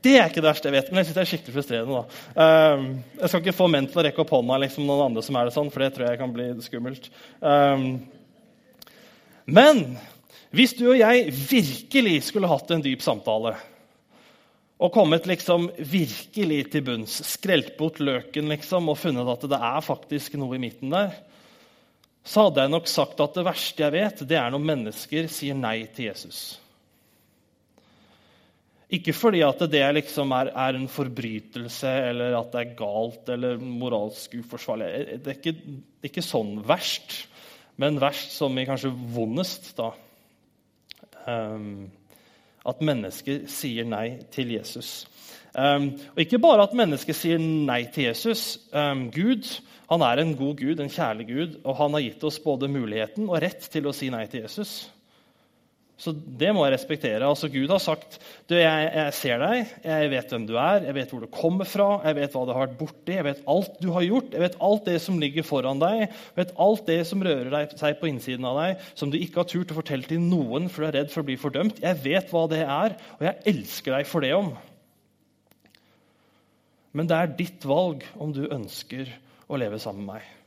det, 0.00 0.14
er 0.16 0.30
ikke 0.30 0.40
det 0.40 0.48
verste 0.48 0.70
jeg 0.70 0.76
vet, 0.78 0.90
men 0.90 1.00
jeg 1.00 1.08
synes 1.08 1.16
det 1.18 1.22
er 1.22 1.30
skikkelig 1.32 1.54
frustrerende. 1.58 1.98
da. 1.98 2.20
Um, 2.40 2.86
jeg 3.20 3.28
skal 3.28 3.42
ikke 3.42 3.58
få 3.58 3.66
menn 3.68 3.88
til 3.90 4.00
å 4.00 4.04
rekke 4.06 4.22
opp 4.24 4.30
hånda 4.32 4.56
liksom 4.62 4.86
noen 4.88 5.10
andre 5.10 5.24
som 5.26 5.36
er 5.36 5.48
det 5.48 5.56
sånn, 5.56 5.72
for 5.74 5.84
det 5.84 5.90
tror 5.94 6.08
jeg 6.08 6.20
kan 6.20 6.32
bli 6.32 6.46
skummelt. 6.64 7.10
Um, 7.44 7.88
men 9.48 9.82
hvis 10.56 10.72
du 10.78 10.86
og 10.88 10.96
jeg 10.96 11.28
virkelig 11.34 12.22
skulle 12.30 12.48
hatt 12.48 12.72
en 12.72 12.84
dyp 12.84 13.04
samtale 13.04 13.52
og 14.78 14.92
kommet 14.94 15.26
liksom 15.26 15.66
virkelig 15.76 16.60
til 16.72 16.84
bunns, 16.86 17.18
skrelt 17.26 17.74
bort 17.76 17.98
løken 18.00 18.48
liksom, 18.52 18.88
og 18.88 19.00
funnet 19.00 19.28
at 19.32 19.48
det 19.50 19.58
er 19.58 19.82
faktisk 19.82 20.38
noe 20.38 20.54
i 20.54 20.62
midten 20.62 20.94
der, 20.94 21.16
så 22.28 22.46
hadde 22.46 22.64
jeg 22.64 22.72
nok 22.72 22.88
sagt 22.90 23.20
at 23.24 23.36
det 23.36 23.44
verste 23.46 23.84
jeg 23.84 23.94
vet, 23.94 24.24
det 24.28 24.38
er 24.38 24.52
når 24.54 24.64
mennesker 24.70 25.28
sier 25.32 25.56
nei 25.58 25.82
til 25.96 26.10
Jesus. 26.10 26.40
Ikke 28.88 29.12
fordi 29.12 29.42
at 29.44 29.60
det 29.68 29.82
liksom 29.98 30.32
er, 30.32 30.50
er, 30.56 30.78
en 30.78 30.88
forbrytelse 30.88 31.90
eller 32.08 32.38
at 32.38 32.54
det 32.54 32.62
er 32.62 32.76
galt 32.78 33.28
eller 33.34 33.60
moralsk 33.60 34.38
uforsvarlig. 34.40 34.88
Det 35.24 35.34
er 35.34 35.36
ikke, 35.36 35.76
ikke 36.08 36.24
sånn 36.24 36.54
verst, 36.64 37.18
men 37.76 38.00
verst 38.00 38.32
som 38.38 38.56
i 38.56 38.64
kanskje 38.68 38.94
vondest. 39.12 39.74
da. 39.76 39.92
Um, 41.28 41.90
at 42.68 42.80
mennesker 42.84 43.44
sier 43.52 43.84
nei 43.88 44.22
til 44.32 44.56
Jesus. 44.56 45.04
Um, 45.52 45.92
og 46.14 46.24
ikke 46.24 46.40
bare 46.40 46.64
at 46.64 46.76
mennesker 46.76 47.16
sier 47.16 47.40
nei 47.40 47.82
til 47.92 48.08
Jesus. 48.08 48.54
Um, 48.72 49.10
Gud 49.12 49.48
han 49.88 50.04
er 50.04 50.20
en 50.20 50.34
god 50.36 50.58
Gud, 50.60 50.80
en 50.84 50.92
kjærlig 50.92 51.26
Gud, 51.30 51.52
og 51.64 51.76
han 51.78 51.94
har 51.96 52.02
gitt 52.04 52.24
oss 52.28 52.36
både 52.44 52.68
muligheten 52.68 53.24
og 53.30 53.40
rett 53.40 53.70
til 53.72 53.88
å 53.88 53.94
si 53.96 54.10
nei 54.12 54.26
til 54.28 54.44
Jesus. 54.44 54.90
Så 55.98 56.12
det 56.14 56.52
må 56.54 56.62
jeg 56.62 56.76
respektere. 56.76 57.26
Altså 57.26 57.48
Gud 57.50 57.72
har 57.72 57.80
sagt 57.82 58.20
du, 58.46 58.54
jeg, 58.54 58.84
jeg, 58.94 59.14
ser 59.18 59.40
deg, 59.42 59.72
jeg 59.82 60.10
vet 60.12 60.30
hvem 60.30 60.44
du 60.46 60.52
er, 60.54 60.84
jeg 60.86 60.94
vet 60.94 61.10
hvor 61.10 61.24
du 61.24 61.30
kommer 61.34 61.66
fra, 61.66 61.88
jeg 62.06 62.18
vet 62.20 62.36
hva 62.36 62.44
du 62.46 62.52
har 62.54 62.62
vært 62.68 62.76
borti, 62.78 63.16
jeg 63.16 63.26
vet 63.26 63.42
alt 63.50 63.80
du 63.82 63.88
har 63.96 64.06
gjort, 64.06 64.30
jeg 64.36 64.44
vet 64.44 64.58
alt 64.68 64.86
det 64.86 64.94
som 65.02 65.18
ligger 65.18 65.46
foran 65.48 65.82
deg, 65.82 66.04
jeg 66.04 66.38
vet 66.38 66.54
alt 66.68 66.86
det 66.86 67.00
som 67.10 67.26
rører 67.26 67.50
deg, 67.50 67.74
seg 67.82 67.98
på 67.98 68.12
innsiden 68.12 68.46
av 68.46 68.62
deg, 68.62 68.86
som 69.02 69.10
du 69.10 69.18
ikke 69.18 69.42
har 69.42 69.50
turt 69.50 69.74
å 69.74 69.80
fortelle 69.80 70.06
til 70.06 70.22
noen 70.22 70.70
for 70.70 70.86
du 70.86 70.90
er 70.92 70.98
redd 71.00 71.10
for 71.10 71.24
å 71.24 71.28
bli 71.32 71.38
fordømt. 71.40 71.82
Jeg 71.82 72.02
vet 72.06 72.30
hva 72.30 72.46
det 72.54 72.62
er, 72.62 72.94
og 73.18 73.26
jeg 73.26 73.56
elsker 73.56 73.98
deg 73.98 74.06
for 74.06 74.22
det 74.22 74.34
om. 74.38 74.54
Men 76.94 77.10
det 77.10 77.18
er 77.18 77.38
ditt 77.42 77.66
valg 77.66 78.06
om 78.22 78.30
du 78.34 78.44
ønsker 78.46 79.10
å 79.50 79.58
leve 79.58 79.82
sammen 79.82 80.06
med 80.06 80.20
meg. 80.20 80.37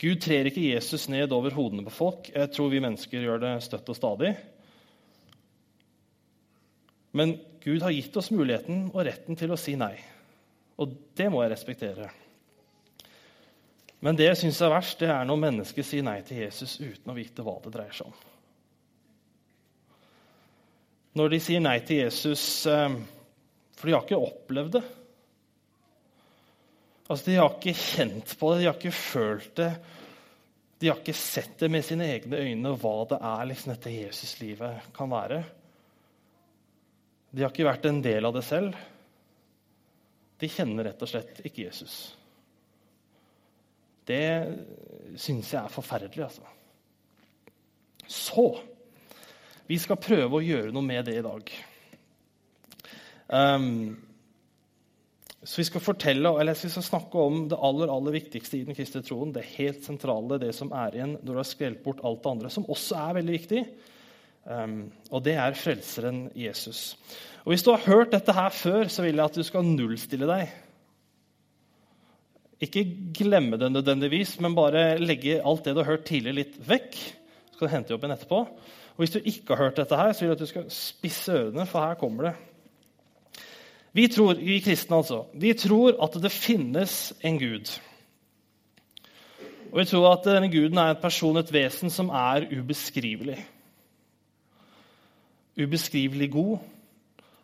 Gud 0.00 0.22
trer 0.24 0.48
ikke 0.48 0.64
Jesus 0.64 1.08
ned 1.12 1.32
over 1.36 1.52
hodene 1.52 1.84
på 1.84 1.92
folk. 1.92 2.30
Jeg 2.32 2.52
tror 2.54 2.70
vi 2.72 2.80
mennesker 2.80 3.20
gjør 3.20 3.42
det 3.42 3.52
støtt 3.66 3.90
og 3.92 3.98
stadig. 3.98 4.32
Men 7.12 7.36
Gud 7.60 7.84
har 7.84 7.92
gitt 7.92 8.16
oss 8.16 8.30
muligheten 8.32 8.86
og 8.94 9.04
retten 9.04 9.36
til 9.36 9.52
å 9.52 9.60
si 9.60 9.74
nei. 9.76 9.92
Og 10.80 10.94
det 11.18 11.28
må 11.32 11.42
jeg 11.44 11.52
respektere. 11.52 12.08
Men 14.00 14.16
det 14.16 14.30
jeg 14.30 14.40
syns 14.40 14.62
er 14.64 14.72
verst, 14.72 15.02
det 15.02 15.10
er 15.12 15.26
når 15.28 15.42
mennesker 15.42 15.84
sier 15.84 16.06
nei 16.06 16.22
til 16.24 16.40
Jesus 16.46 16.78
uten 16.80 17.12
å 17.12 17.16
vite 17.18 17.44
hva 17.44 17.58
det 17.60 17.74
dreier 17.74 17.96
seg 17.96 18.08
om. 18.08 18.20
Når 21.20 21.34
de 21.34 21.40
sier 21.42 21.60
nei 21.60 21.76
til 21.84 22.06
Jesus 22.06 22.44
eh, 22.70 22.94
for 23.80 23.88
de 23.88 23.94
har 23.96 24.04
ikke 24.04 24.20
opplevd 24.20 24.74
det. 24.76 24.82
Altså, 27.10 27.26
De 27.26 27.38
har 27.40 27.56
ikke 27.56 27.74
kjent 27.74 28.36
på 28.38 28.52
det, 28.52 28.60
de 28.60 28.68
har 28.68 28.76
ikke 28.78 28.94
følt 28.94 29.54
det. 29.58 29.70
De 30.80 30.88
har 30.88 31.00
ikke 31.00 31.16
sett 31.18 31.58
det 31.58 31.68
med 31.72 31.82
sine 31.84 32.06
egne 32.06 32.38
øyne, 32.38 32.76
hva 32.78 32.94
det 33.10 33.18
er 33.18 33.48
liksom, 33.50 33.72
dette 33.74 33.92
Jesuslivet 33.92 34.86
kan 34.96 35.10
være. 35.10 35.42
De 37.34 37.42
har 37.42 37.50
ikke 37.52 37.66
vært 37.66 37.88
en 37.90 38.00
del 38.04 38.26
av 38.26 38.36
det 38.38 38.44
selv. 38.46 38.78
De 40.40 40.48
kjenner 40.48 40.86
rett 40.88 41.02
og 41.02 41.10
slett 41.10 41.42
ikke 41.44 41.66
Jesus. 41.66 41.96
Det 44.08 44.24
syns 45.20 45.50
jeg 45.52 45.60
er 45.60 45.74
forferdelig, 45.74 46.24
altså. 46.30 46.46
Så 48.10 48.46
vi 49.68 49.76
skal 49.78 50.00
prøve 50.02 50.38
å 50.38 50.42
gjøre 50.42 50.72
noe 50.74 50.86
med 50.86 51.04
det 51.10 51.18
i 51.18 51.26
dag. 51.26 51.52
Um, 53.30 53.98
så 55.42 55.56
vi 55.56 55.64
skal 55.64 55.80
fortelle, 55.80 56.30
eller 56.40 56.58
vi 56.58 56.68
skal 56.68 56.84
snakke 56.84 57.20
om 57.20 57.46
det 57.48 57.58
aller 57.64 57.88
aller 57.88 58.12
viktigste 58.12 58.58
i 58.58 58.64
den 58.66 58.76
kristne 58.76 59.00
troen. 59.04 59.32
Det 59.32 59.46
helt 59.54 59.86
sentrale, 59.86 60.36
det 60.42 60.52
som 60.56 60.72
er 60.76 60.98
igjen 60.98 61.14
når 61.16 61.30
du 61.30 61.40
har 61.40 61.48
skrelt 61.48 61.80
bort 61.84 62.02
alt 62.04 62.20
det 62.24 62.32
andre, 62.34 62.50
som 62.52 62.68
også 62.68 62.98
er 63.00 63.16
veldig 63.16 63.36
viktig. 63.38 63.62
Um, 64.44 64.82
og 65.08 65.22
det 65.24 65.38
er 65.40 65.56
frelseren 65.56 66.26
Jesus. 66.36 66.98
Og 67.46 67.54
Hvis 67.54 67.64
du 67.64 67.70
har 67.72 67.86
hørt 67.86 68.12
dette 68.12 68.34
her 68.36 68.52
før, 68.52 68.90
så 68.92 69.04
vil 69.04 69.16
jeg 69.16 69.24
at 69.24 69.38
du 69.40 69.46
skal 69.46 69.64
nullstille 69.64 70.28
deg. 70.28 70.52
Ikke 72.60 72.84
glemme 73.16 73.56
det 73.56 73.72
nødvendigvis, 73.72 74.36
men 74.44 74.56
bare 74.56 74.98
legge 75.00 75.40
alt 75.40 75.64
det 75.64 75.72
du 75.72 75.80
har 75.80 75.94
hørt 75.94 76.04
tidligere, 76.04 76.42
litt 76.42 76.60
vekk. 76.68 77.00
Så 77.48 77.56
skal 77.56 77.68
du 77.68 77.74
hente 77.78 77.96
opp 77.96 78.04
igjen 78.04 78.16
etterpå. 78.18 78.42
Og 78.44 79.00
Hvis 79.00 79.16
du 79.16 79.20
ikke 79.24 79.56
har 79.56 79.70
hørt 79.70 79.80
dette, 79.80 79.96
her, 79.96 80.12
så 80.12 80.20
vil 80.20 80.34
jeg 80.34 80.36
at 80.36 80.44
du 80.44 80.50
skal 80.52 80.68
spisse 80.68 81.32
ørene, 81.32 81.64
for 81.64 81.80
her 81.80 81.96
kommer 81.96 82.28
det. 82.28 82.36
Vi 83.92 84.06
tror, 84.08 84.38
vi 84.38 84.60
kristne 84.62 85.00
altså, 85.00 85.24
vi 85.34 85.54
tror 85.58 85.96
at 86.04 86.18
det 86.22 86.30
finnes 86.30 87.12
en 87.26 87.38
gud. 87.40 87.70
Og 89.70 89.80
vi 89.80 89.86
tror 89.90 90.12
at 90.12 90.26
denne 90.26 90.50
guden 90.50 90.78
er 90.78 90.94
en 90.94 91.02
person, 91.02 91.38
et 91.38 91.52
vesen, 91.54 91.90
som 91.90 92.10
er 92.14 92.46
ubeskrivelig. 92.50 93.38
Ubeskrivelig 95.58 96.30
god. 96.32 96.58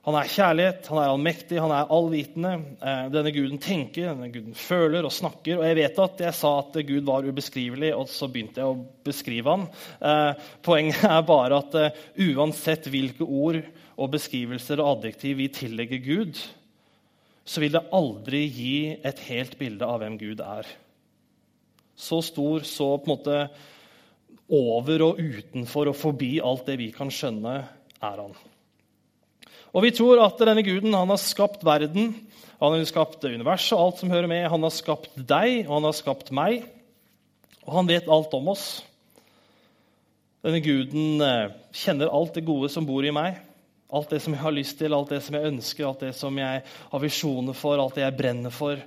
Han 0.07 0.15
er 0.15 0.29
kjærlighet, 0.31 0.87
han 0.87 0.99
er 1.03 1.09
allmektig, 1.11 1.57
han 1.59 1.73
er 1.75 1.89
allvitende. 1.91 2.53
Eh, 2.79 3.07
denne 3.11 3.33
guden 3.35 3.59
tenker, 3.59 4.13
denne 4.13 4.29
guden 4.31 4.55
føler 4.55 5.07
og 5.07 5.11
snakker. 5.15 5.59
Og 5.59 5.67
jeg 5.67 5.79
vet 5.81 5.99
at 6.05 6.23
jeg 6.29 6.39
sa 6.39 6.53
at 6.61 6.79
Gud 6.87 7.09
var 7.09 7.27
ubeskrivelig, 7.27 7.91
og 7.99 8.07
så 8.11 8.29
begynte 8.31 8.63
jeg 8.63 8.71
å 8.71 8.85
beskrive 9.07 9.51
han. 9.51 9.67
Eh, 9.99 10.47
poenget 10.63 11.03
er 11.11 11.27
bare 11.27 11.59
at 11.59 11.75
eh, 11.81 11.99
uansett 12.29 12.87
hvilke 12.93 13.27
ord 13.27 13.59
og 13.97 14.13
beskrivelser 14.13 14.81
og 14.83 14.99
adjektiv 14.99 15.39
vi 15.41 15.49
tillegger 15.53 16.03
Gud, 16.05 16.41
så 17.47 17.63
vil 17.63 17.77
det 17.77 17.87
aldri 17.95 18.43
gi 18.51 18.77
et 19.07 19.23
helt 19.29 19.57
bilde 19.59 19.87
av 19.87 20.03
hvem 20.03 20.19
Gud 20.21 20.43
er. 20.45 20.69
Så 21.97 22.21
stor, 22.25 22.67
så 22.67 22.97
på 22.99 23.07
en 23.09 23.15
måte 23.15 23.39
over 24.53 25.05
og 25.07 25.21
utenfor 25.23 25.91
og 25.91 25.97
forbi 25.99 26.37
alt 26.45 26.67
det 26.69 26.77
vi 26.83 26.91
kan 26.95 27.11
skjønne, 27.13 27.57
er 27.97 28.21
han. 28.21 28.35
Og 29.73 29.85
vi 29.85 29.93
tror 29.97 30.21
at 30.25 30.41
denne 30.41 30.65
guden 30.67 30.95
han 30.97 31.11
har 31.13 31.21
skapt 31.21 31.65
verden, 31.67 32.13
han 32.61 32.73
har 32.73 32.85
skapt 32.89 33.25
universet 33.25 33.77
og 33.77 33.83
alt 33.83 33.99
som 34.01 34.13
hører 34.13 34.31
med. 34.31 34.47
Han 34.49 34.65
har 34.65 34.73
skapt 34.73 35.13
deg, 35.17 35.67
og 35.67 35.75
han 35.75 35.89
har 35.91 35.97
skapt 35.97 36.31
meg. 36.33 36.65
Og 37.67 37.75
han 37.77 37.91
vet 37.91 38.09
alt 38.09 38.33
om 38.39 38.49
oss. 38.49 38.81
Denne 40.47 40.63
guden 40.65 41.21
eh, 41.21 41.53
kjenner 41.77 42.13
alt 42.15 42.39
det 42.39 42.47
gode 42.47 42.71
som 42.73 42.87
bor 42.89 43.05
i 43.05 43.13
meg. 43.13 43.43
Alt 43.95 44.11
det 44.11 44.21
som 44.25 44.35
jeg 44.35 44.43
har 44.43 44.55
lyst 44.55 44.79
til, 44.81 44.95
alt 44.95 45.13
det 45.15 45.21
som 45.23 45.37
jeg 45.39 45.51
ønsker, 45.53 45.87
alt 45.87 46.03
det 46.03 46.15
som 46.19 46.39
jeg 46.41 46.63
har 46.67 47.03
visjoner 47.03 47.55
for, 47.55 47.79
alt 47.79 47.95
det 47.99 48.03
jeg 48.03 48.17
brenner 48.19 48.55
for. 48.55 48.81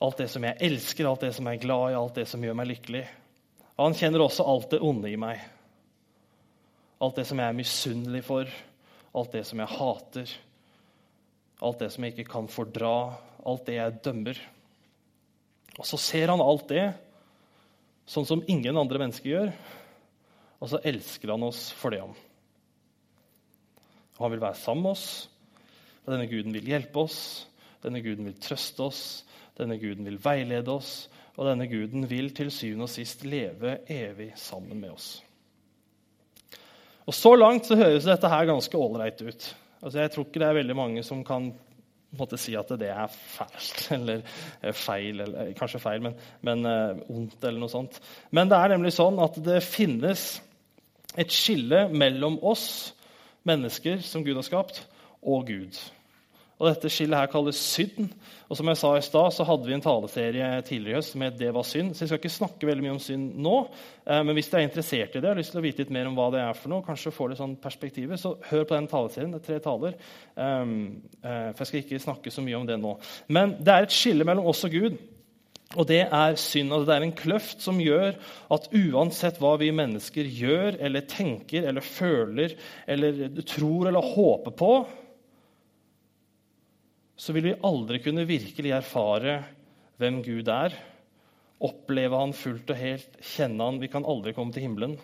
Alt 0.00 0.20
det 0.20 0.28
som 0.32 0.44
jeg 0.44 0.58
elsker, 0.68 1.08
alt 1.08 1.24
det 1.24 1.32
som 1.36 1.48
jeg 1.48 1.58
er 1.58 1.64
glad 1.64 1.92
i, 1.92 1.96
alt 1.96 2.20
det 2.20 2.26
som 2.28 2.44
gjør 2.44 2.58
meg 2.60 2.68
lykkelig. 2.74 3.04
Og 3.76 3.86
han 3.86 3.96
kjenner 3.96 4.24
også 4.24 4.44
alt 4.48 4.74
det 4.74 4.82
onde 4.84 5.08
i 5.08 5.16
meg. 5.20 5.40
Alt 7.00 7.16
det 7.16 7.24
som 7.28 7.40
jeg 7.40 7.48
er 7.48 7.56
misunnelig 7.56 8.24
for 8.26 8.50
alt 9.16 9.32
det 9.34 9.42
som 9.48 9.58
jeg 9.58 9.74
hater, 9.74 10.32
alt 11.60 11.82
det 11.82 11.90
som 11.92 12.04
jeg 12.04 12.14
ikke 12.14 12.30
kan 12.30 12.48
fordra, 12.50 12.94
alt 13.46 13.66
det 13.66 13.76
jeg 13.78 13.98
dømmer. 14.04 14.40
Og 15.78 15.86
så 15.88 15.98
ser 16.00 16.30
han 16.32 16.42
alt 16.44 16.68
det 16.70 16.86
sånn 18.10 18.26
som 18.26 18.44
ingen 18.50 18.78
andre 18.78 19.00
mennesker 19.02 19.30
gjør, 19.30 19.52
og 20.60 20.70
så 20.70 20.80
elsker 20.86 21.32
han 21.32 21.46
oss 21.46 21.70
for 21.76 21.94
det. 21.94 22.02
Og 24.20 24.26
han 24.26 24.34
vil 24.34 24.42
være 24.44 24.60
sammen 24.60 24.84
med 24.84 24.92
oss, 24.92 25.30
og 26.04 26.12
denne 26.12 26.28
guden 26.28 26.52
vil 26.52 26.68
hjelpe 26.68 27.00
oss, 27.00 27.48
denne 27.80 28.02
guden 28.04 28.28
vil 28.28 28.36
trøste 28.36 28.84
oss, 28.84 29.00
denne 29.56 29.78
guden 29.80 30.04
vil 30.04 30.20
veilede 30.20 30.74
oss, 30.74 31.08
og 31.38 31.48
denne 31.48 31.64
guden 31.70 32.04
vil 32.10 32.28
til 32.36 32.52
syvende 32.52 32.84
og 32.84 32.92
sist 32.92 33.24
leve 33.24 33.78
evig 33.88 34.34
sammen 34.36 34.76
med 34.76 34.92
oss. 34.92 35.08
Og 37.08 37.16
Så 37.16 37.32
langt 37.34 37.66
så 37.66 37.80
høres 37.80 38.04
dette 38.04 38.28
her 38.28 38.44
ganske 38.44 38.76
ålreit 38.76 39.22
ut. 39.24 39.48
Altså, 39.80 39.98
jeg 39.98 40.10
tror 40.12 40.28
ikke 40.28 40.42
det 40.42 40.48
er 40.50 40.60
veldig 40.60 40.76
mange 40.76 41.02
som 41.02 41.24
kan 41.24 41.48
måtte 42.18 42.36
si 42.38 42.52
at 42.58 42.68
det 42.78 42.90
er 42.92 43.08
fælt 43.08 43.88
eller 43.96 44.20
eh, 44.60 44.76
feil. 44.76 45.24
Eller, 45.24 45.52
kanskje 45.58 45.80
feil, 45.80 46.04
men, 46.04 46.20
men 46.44 46.68
uh, 46.68 47.00
ondt 47.08 47.40
eller 47.40 47.62
noe 47.62 47.72
sånt. 47.72 47.96
Men 48.30 48.52
det 48.52 48.60
er 48.60 48.74
nemlig 48.74 48.92
sånn 48.98 49.18
at 49.24 49.40
det 49.42 49.62
finnes 49.64 50.42
et 51.18 51.32
skille 51.32 51.88
mellom 51.88 52.36
oss 52.46 52.92
mennesker 53.48 54.02
som 54.04 54.24
Gud 54.24 54.38
har 54.38 54.46
skapt, 54.46 54.84
og 55.20 55.46
Gud. 55.46 55.78
Og 56.60 56.68
Dette 56.68 56.90
skillet 56.92 57.16
her 57.16 57.28
kalles 57.32 57.56
synd. 57.56 58.10
Og 58.50 58.58
som 58.58 58.68
jeg 58.68 58.76
sa 58.76 58.90
i 58.98 59.04
stad, 59.04 59.32
så 59.32 59.46
hadde 59.48 59.64
vi 59.64 59.72
en 59.72 59.84
taleserie 59.84 60.48
tidligere 60.68 60.92
i 60.92 60.98
høst 60.98 61.14
som 61.14 61.22
het 61.22 61.38
'Det 61.38 61.54
var 61.54 61.62
synd'. 61.62 61.94
Så 61.94 62.02
jeg 62.02 62.08
skal 62.08 62.18
ikke 62.18 62.28
snakke 62.28 62.66
veldig 62.66 62.82
mye 62.82 62.92
om 62.92 62.98
synd 62.98 63.34
nå. 63.36 63.68
Eh, 64.06 64.22
men 64.22 64.34
hvis 64.34 64.48
du 64.50 64.56
er 64.56 64.60
interessert 64.60 65.16
i 65.16 65.20
det 65.20 65.28
har 65.28 65.34
lyst 65.34 65.52
til 65.52 65.60
å 65.60 65.62
vite 65.62 65.78
litt 65.78 65.90
mer 65.90 66.06
om 66.06 66.14
hva 66.14 66.30
det 66.30 66.40
er 66.40 66.52
for 66.52 66.68
noe, 66.68 66.82
kanskje 66.82 67.12
får 67.12 67.28
det 67.28 67.38
sånn 67.38 67.56
perspektivet, 67.56 68.20
så 68.20 68.36
hør 68.50 68.64
på 68.64 68.74
den 68.74 68.86
taleserien. 68.88 69.32
Det 69.32 69.40
er 69.40 69.46
tre 69.46 69.58
taler. 69.58 69.94
Um, 70.36 71.02
uh, 71.24 71.52
for 71.52 71.64
jeg 71.64 71.66
skal 71.66 71.80
ikke 71.80 71.98
snakke 71.98 72.30
så 72.30 72.42
mye 72.42 72.56
om 72.56 72.66
det 72.66 72.78
nå. 72.78 72.98
Men 73.28 73.56
det 73.58 73.68
er 73.68 73.82
et 73.82 73.92
skille 73.92 74.24
mellom 74.24 74.46
oss 74.46 74.64
og 74.64 74.70
Gud. 74.70 74.98
Og 75.78 75.86
det 75.86 76.00
er 76.02 76.38
synd. 76.40 76.72
Altså 76.74 76.88
det 76.88 76.96
er 76.96 77.04
en 77.06 77.14
kløft 77.14 77.62
som 77.62 77.78
gjør 77.82 78.16
at 78.50 78.70
uansett 78.74 79.38
hva 79.38 79.52
vi 79.60 79.70
mennesker 79.74 80.26
gjør 80.26 80.80
eller 80.82 81.06
tenker 81.06 81.68
eller 81.70 81.84
føler 81.86 82.56
eller 82.90 83.42
tror 83.46 83.90
eller 83.90 84.12
håper 84.16 84.56
på, 84.58 84.72
så 87.20 87.34
vil 87.36 87.50
vi 87.50 87.58
aldri 87.68 88.00
kunne 88.02 88.26
virkelig 88.26 88.72
erfare 88.72 89.36
hvem 90.00 90.22
Gud 90.24 90.48
er, 90.48 90.72
oppleve 91.60 92.16
han 92.16 92.32
fullt 92.32 92.72
og 92.72 92.78
helt, 92.80 93.18
kjenne 93.20 93.66
han. 93.66 93.80
Vi 93.82 93.90
kan 93.92 94.08
aldri 94.08 94.32
komme 94.32 94.54
til 94.56 94.64
himmelen. 94.64 94.96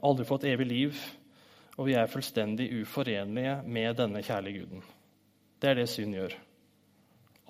Aldri 0.00 0.24
få 0.26 0.40
et 0.40 0.48
evig 0.54 0.66
liv. 0.70 1.02
Og 1.76 1.90
vi 1.90 1.98
er 1.98 2.08
fullstendig 2.08 2.70
uforenlige 2.80 3.58
med 3.66 4.00
denne 4.00 4.24
kjærlige 4.24 4.64
guden. 4.64 4.84
Det 5.60 5.70
er 5.70 5.80
det 5.82 5.88
synd 5.92 6.16
gjør. 6.16 6.38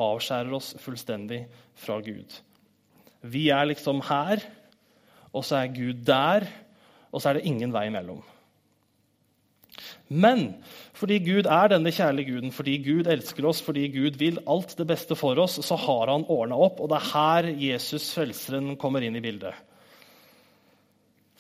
Avskjærer 0.01 0.55
oss 0.57 0.75
fullstendig 0.83 1.45
fra 1.79 2.01
Gud. 2.03 2.41
Vi 3.23 3.49
er 3.55 3.71
liksom 3.71 4.03
her, 4.09 4.43
og 5.33 5.45
så 5.47 5.63
er 5.63 5.75
Gud 5.75 6.05
der, 6.07 6.47
og 7.13 7.23
så 7.23 7.31
er 7.31 7.39
det 7.39 7.49
ingen 7.49 7.73
vei 7.75 7.87
imellom. 7.89 8.23
Men 10.09 10.47
fordi 10.95 11.19
Gud 11.25 11.47
er 11.51 11.71
denne 11.73 11.93
kjærlige 11.95 12.35
guden, 12.35 12.53
fordi 12.55 12.77
Gud 12.85 13.09
elsker 13.11 13.47
oss, 13.49 13.63
fordi 13.65 13.89
Gud 13.95 14.19
vil 14.21 14.39
alt 14.51 14.75
det 14.79 14.87
beste 14.87 15.17
for 15.19 15.39
oss, 15.43 15.57
så 15.65 15.79
har 15.81 16.13
han 16.13 16.27
ordna 16.31 16.59
opp. 16.61 16.83
Og 16.83 16.91
det 16.93 16.99
er 16.99 17.13
her 17.13 17.49
Jesus, 17.71 18.11
frelseren, 18.15 18.75
kommer 18.81 19.03
inn 19.03 19.17
i 19.17 19.25
bildet. 19.25 19.55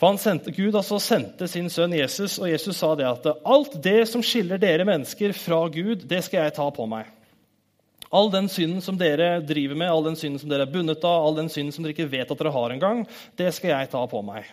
For 0.00 0.16
sendte, 0.18 0.50
Gud 0.50 0.74
altså 0.74 0.98
sendte 0.98 1.46
sin 1.48 1.68
sønn 1.70 1.94
Jesus, 1.94 2.40
og 2.42 2.48
Jesus 2.50 2.80
sa 2.80 2.94
det 2.98 3.06
at 3.06 3.28
alt 3.46 3.76
det 3.84 4.00
som 4.10 4.24
skiller 4.26 4.58
dere 4.58 4.86
mennesker 4.88 5.32
fra 5.38 5.60
Gud, 5.70 6.08
det 6.10 6.24
skal 6.26 6.48
jeg 6.48 6.56
ta 6.56 6.66
på 6.74 6.88
meg. 6.90 7.06
All 8.14 8.30
den 8.30 8.46
synden 8.52 8.82
som 8.84 8.98
dere 8.98 9.40
driver 9.42 9.78
med, 9.78 9.90
all 9.90 10.04
den 10.06 10.18
synden 10.18 10.38
som 10.38 10.50
dere 10.52 10.68
er 10.68 10.70
bundet 10.70 11.02
av, 11.02 11.24
all 11.24 11.38
den 11.38 11.50
synden 11.50 11.74
som 11.74 11.82
dere 11.82 11.96
ikke 11.96 12.12
vet 12.12 12.30
at 12.30 12.38
dere 12.38 12.54
har 12.54 12.74
engang, 12.74 13.02
det 13.38 13.50
skal 13.56 13.72
jeg 13.72 13.90
ta 13.90 14.04
på 14.10 14.22
meg. 14.22 14.46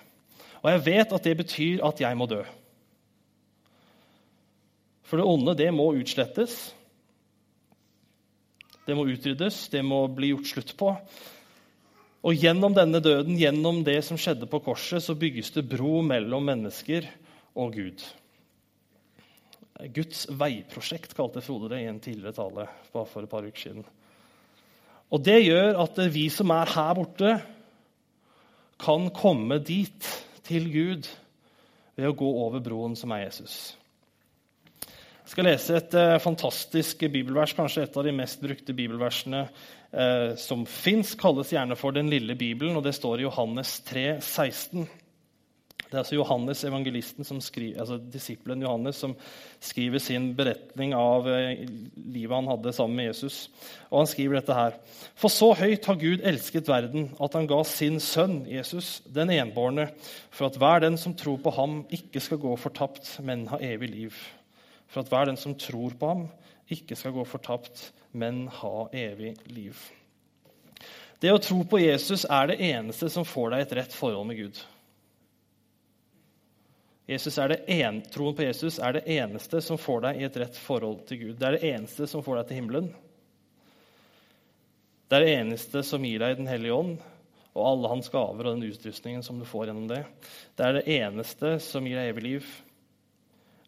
Og 0.61 0.71
jeg 0.71 0.83
vet 0.87 1.13
at 1.13 1.25
det 1.27 1.35
betyr 1.37 1.83
at 1.85 2.01
jeg 2.01 2.17
må 2.17 2.25
dø. 2.29 2.41
For 5.05 5.19
det 5.19 5.27
onde, 5.27 5.57
det 5.59 5.69
må 5.75 5.91
utslettes. 5.99 6.55
Det 8.87 8.95
må 8.97 9.05
utryddes, 9.11 9.67
det 9.73 9.83
må 9.85 10.05
bli 10.09 10.31
gjort 10.31 10.49
slutt 10.49 10.73
på. 10.79 10.95
Og 12.21 12.37
gjennom 12.37 12.73
denne 12.77 13.01
døden, 13.01 13.37
gjennom 13.37 13.81
det 13.85 13.99
som 14.05 14.17
skjedde 14.19 14.49
på 14.49 14.61
korset, 14.65 15.01
så 15.03 15.17
bygges 15.17 15.53
det 15.55 15.65
bro 15.69 15.99
mellom 16.05 16.45
mennesker 16.49 17.09
og 17.57 17.75
Gud. 17.77 18.03
Guds 19.89 20.27
veiprosjekt, 20.37 21.15
kalte 21.17 21.41
Frode 21.41 21.71
det 21.71 21.81
i 21.81 21.89
en 21.89 21.99
tidligere 22.03 22.35
tale 22.37 22.67
bare 22.93 23.09
for 23.09 23.25
et 23.25 23.31
par 23.31 23.47
uker 23.47 23.63
siden. 23.65 23.85
Og 25.11 25.23
Det 25.23 25.41
gjør 25.43 25.81
at 25.83 25.97
vi 26.13 26.29
som 26.31 26.53
er 26.55 26.71
her 26.71 26.93
borte, 26.95 27.33
kan 28.81 29.09
komme 29.13 29.59
dit, 29.61 30.07
til 30.41 30.71
Gud, 30.73 31.07
ved 31.95 32.09
å 32.09 32.17
gå 32.17 32.27
over 32.45 32.63
broen 32.63 32.95
som 32.97 33.11
er 33.13 33.27
Jesus. 33.27 33.75
Jeg 35.21 35.35
skal 35.35 35.47
lese 35.47 35.75
et 35.77 35.93
uh, 35.95 36.17
fantastisk 36.19 37.05
bibelvers, 37.13 37.53
kanskje 37.55 37.85
et 37.85 37.97
av 37.97 38.03
de 38.03 38.11
mest 38.15 38.41
brukte 38.43 38.73
bibelversene 38.75 39.45
uh, 39.45 40.33
som 40.35 40.65
fins. 40.67 41.13
Kalles 41.19 41.53
gjerne 41.53 41.77
for 41.79 41.95
Den 41.95 42.09
lille 42.11 42.35
bibelen, 42.35 42.75
og 42.75 42.83
det 42.83 42.95
står 42.97 43.21
i 43.21 43.27
Johannes 43.27 43.77
3, 43.87 44.05
16. 44.19 44.89
Det 45.91 45.97
er 45.97 46.05
altså 46.05 46.15
Johannes, 46.15 46.63
evangelisten, 46.63 47.27
skriver, 47.43 47.81
altså 47.83 47.97
disippelen 47.99 48.63
Johannes 48.63 49.01
som 49.03 49.13
skriver 49.59 49.99
sin 49.99 50.29
beretning 50.37 50.95
av 50.95 51.27
uh, 51.27 51.51
livet 51.99 52.37
han 52.37 52.47
hadde 52.47 52.71
sammen 52.77 52.95
med 52.95 53.09
Jesus. 53.11 53.41
Og 53.91 53.99
Han 53.99 54.11
skriver 54.13 54.39
dette 54.39 54.55
her. 54.55 54.77
For 55.19 55.27
så 55.27 55.51
høyt 55.59 55.85
har 55.91 55.99
Gud 55.99 56.23
elsket 56.23 56.71
verden, 56.71 57.09
at 57.19 57.35
han 57.35 57.49
ga 57.51 57.59
sin 57.67 57.99
sønn 57.99 58.45
Jesus, 58.47 59.01
den 59.03 59.35
enbårne, 59.35 59.89
for 60.31 60.47
at 60.47 60.55
hver 60.55 60.87
den 60.87 60.95
som 60.97 61.13
tror 61.13 61.43
på 61.43 61.51
ham, 61.59 61.81
ikke 61.91 62.23
skal 62.23 62.39
gå 62.39 62.55
fortapt, 62.55 63.17
men 63.19 63.49
ha 63.51 63.59
evig 63.59 63.91
liv 63.91 64.21
for 64.91 65.03
at 65.03 65.11
hver 65.11 65.29
den 65.29 65.39
som 65.39 65.55
tror 65.55 65.95
på 65.99 66.11
ham, 66.11 66.27
ikke 66.71 66.95
skal 66.99 67.15
gå 67.15 67.23
fortapt, 67.27 67.89
men 68.11 68.45
ha 68.59 68.87
evig 68.95 69.35
liv. 69.51 69.77
Det 71.21 71.31
å 71.31 71.39
tro 71.41 71.61
på 71.67 71.79
Jesus 71.79 72.25
er 72.25 72.49
det 72.49 72.59
eneste 72.71 73.07
som 73.13 73.27
får 73.27 73.53
deg 73.53 73.65
et 73.65 73.75
rett 73.79 73.95
forhold 73.95 74.27
med 74.27 74.39
Gud. 74.41 74.61
En, 77.11 78.01
troen 78.07 78.35
på 78.35 78.45
Jesus 78.45 78.77
er 78.79 78.95
det 78.95 79.01
eneste 79.11 79.59
som 79.61 79.79
får 79.79 80.05
deg 80.05 80.19
i 80.19 80.25
et 80.29 80.37
rett 80.39 80.59
forhold 80.63 81.01
til 81.09 81.19
Gud. 81.19 81.33
Det 81.39 81.47
er 81.47 81.57
det 81.57 81.71
eneste 81.73 82.07
som 82.07 82.23
får 82.23 82.39
deg 82.39 82.47
til 82.47 82.61
himmelen. 82.61 82.91
Det 85.11 85.17
er 85.17 85.25
det 85.25 85.33
eneste 85.41 85.81
som 85.83 86.05
gir 86.07 86.21
deg 86.23 86.37
Den 86.39 86.47
hellige 86.47 86.77
ånd 86.77 86.93
og 87.51 87.65
alle 87.67 87.89
hans 87.91 88.07
gaver 88.07 88.47
og 88.47 88.55
den 88.55 88.71
utrustningen 88.71 89.23
som 89.27 89.39
du 89.41 89.43
får 89.43 89.67
gjennom 89.67 89.89
det. 89.89 90.05
Det 90.55 90.63
er 90.63 90.77
det 90.77 90.85
eneste 91.01 91.57
som 91.59 91.87
gir 91.87 91.99
deg 91.99 92.13
evig 92.13 92.23
liv. 92.23 92.53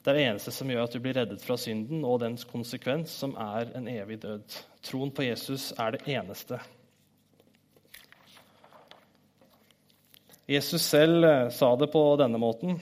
Det 0.03 0.11
er 0.11 0.19
det 0.19 0.23
eneste 0.29 0.53
som 0.55 0.71
gjør 0.71 0.85
at 0.85 0.95
du 0.95 1.01
blir 1.03 1.17
reddet 1.19 1.43
fra 1.43 1.57
synden 1.59 2.05
og 2.07 2.21
dens 2.23 2.47
konsekvens, 2.47 3.11
som 3.11 3.35
er 3.39 3.73
en 3.75 3.89
evig 3.91 4.21
død. 4.23 4.55
Troen 4.87 5.11
på 5.15 5.27
Jesus 5.27 5.73
er 5.79 5.97
det 5.97 6.01
eneste. 6.15 6.61
Jesus 10.47 10.83
selv 10.83 11.23
eh, 11.23 11.49
sa 11.55 11.75
det 11.79 11.91
på 11.91 12.01
denne 12.19 12.39
måten. 12.39 12.79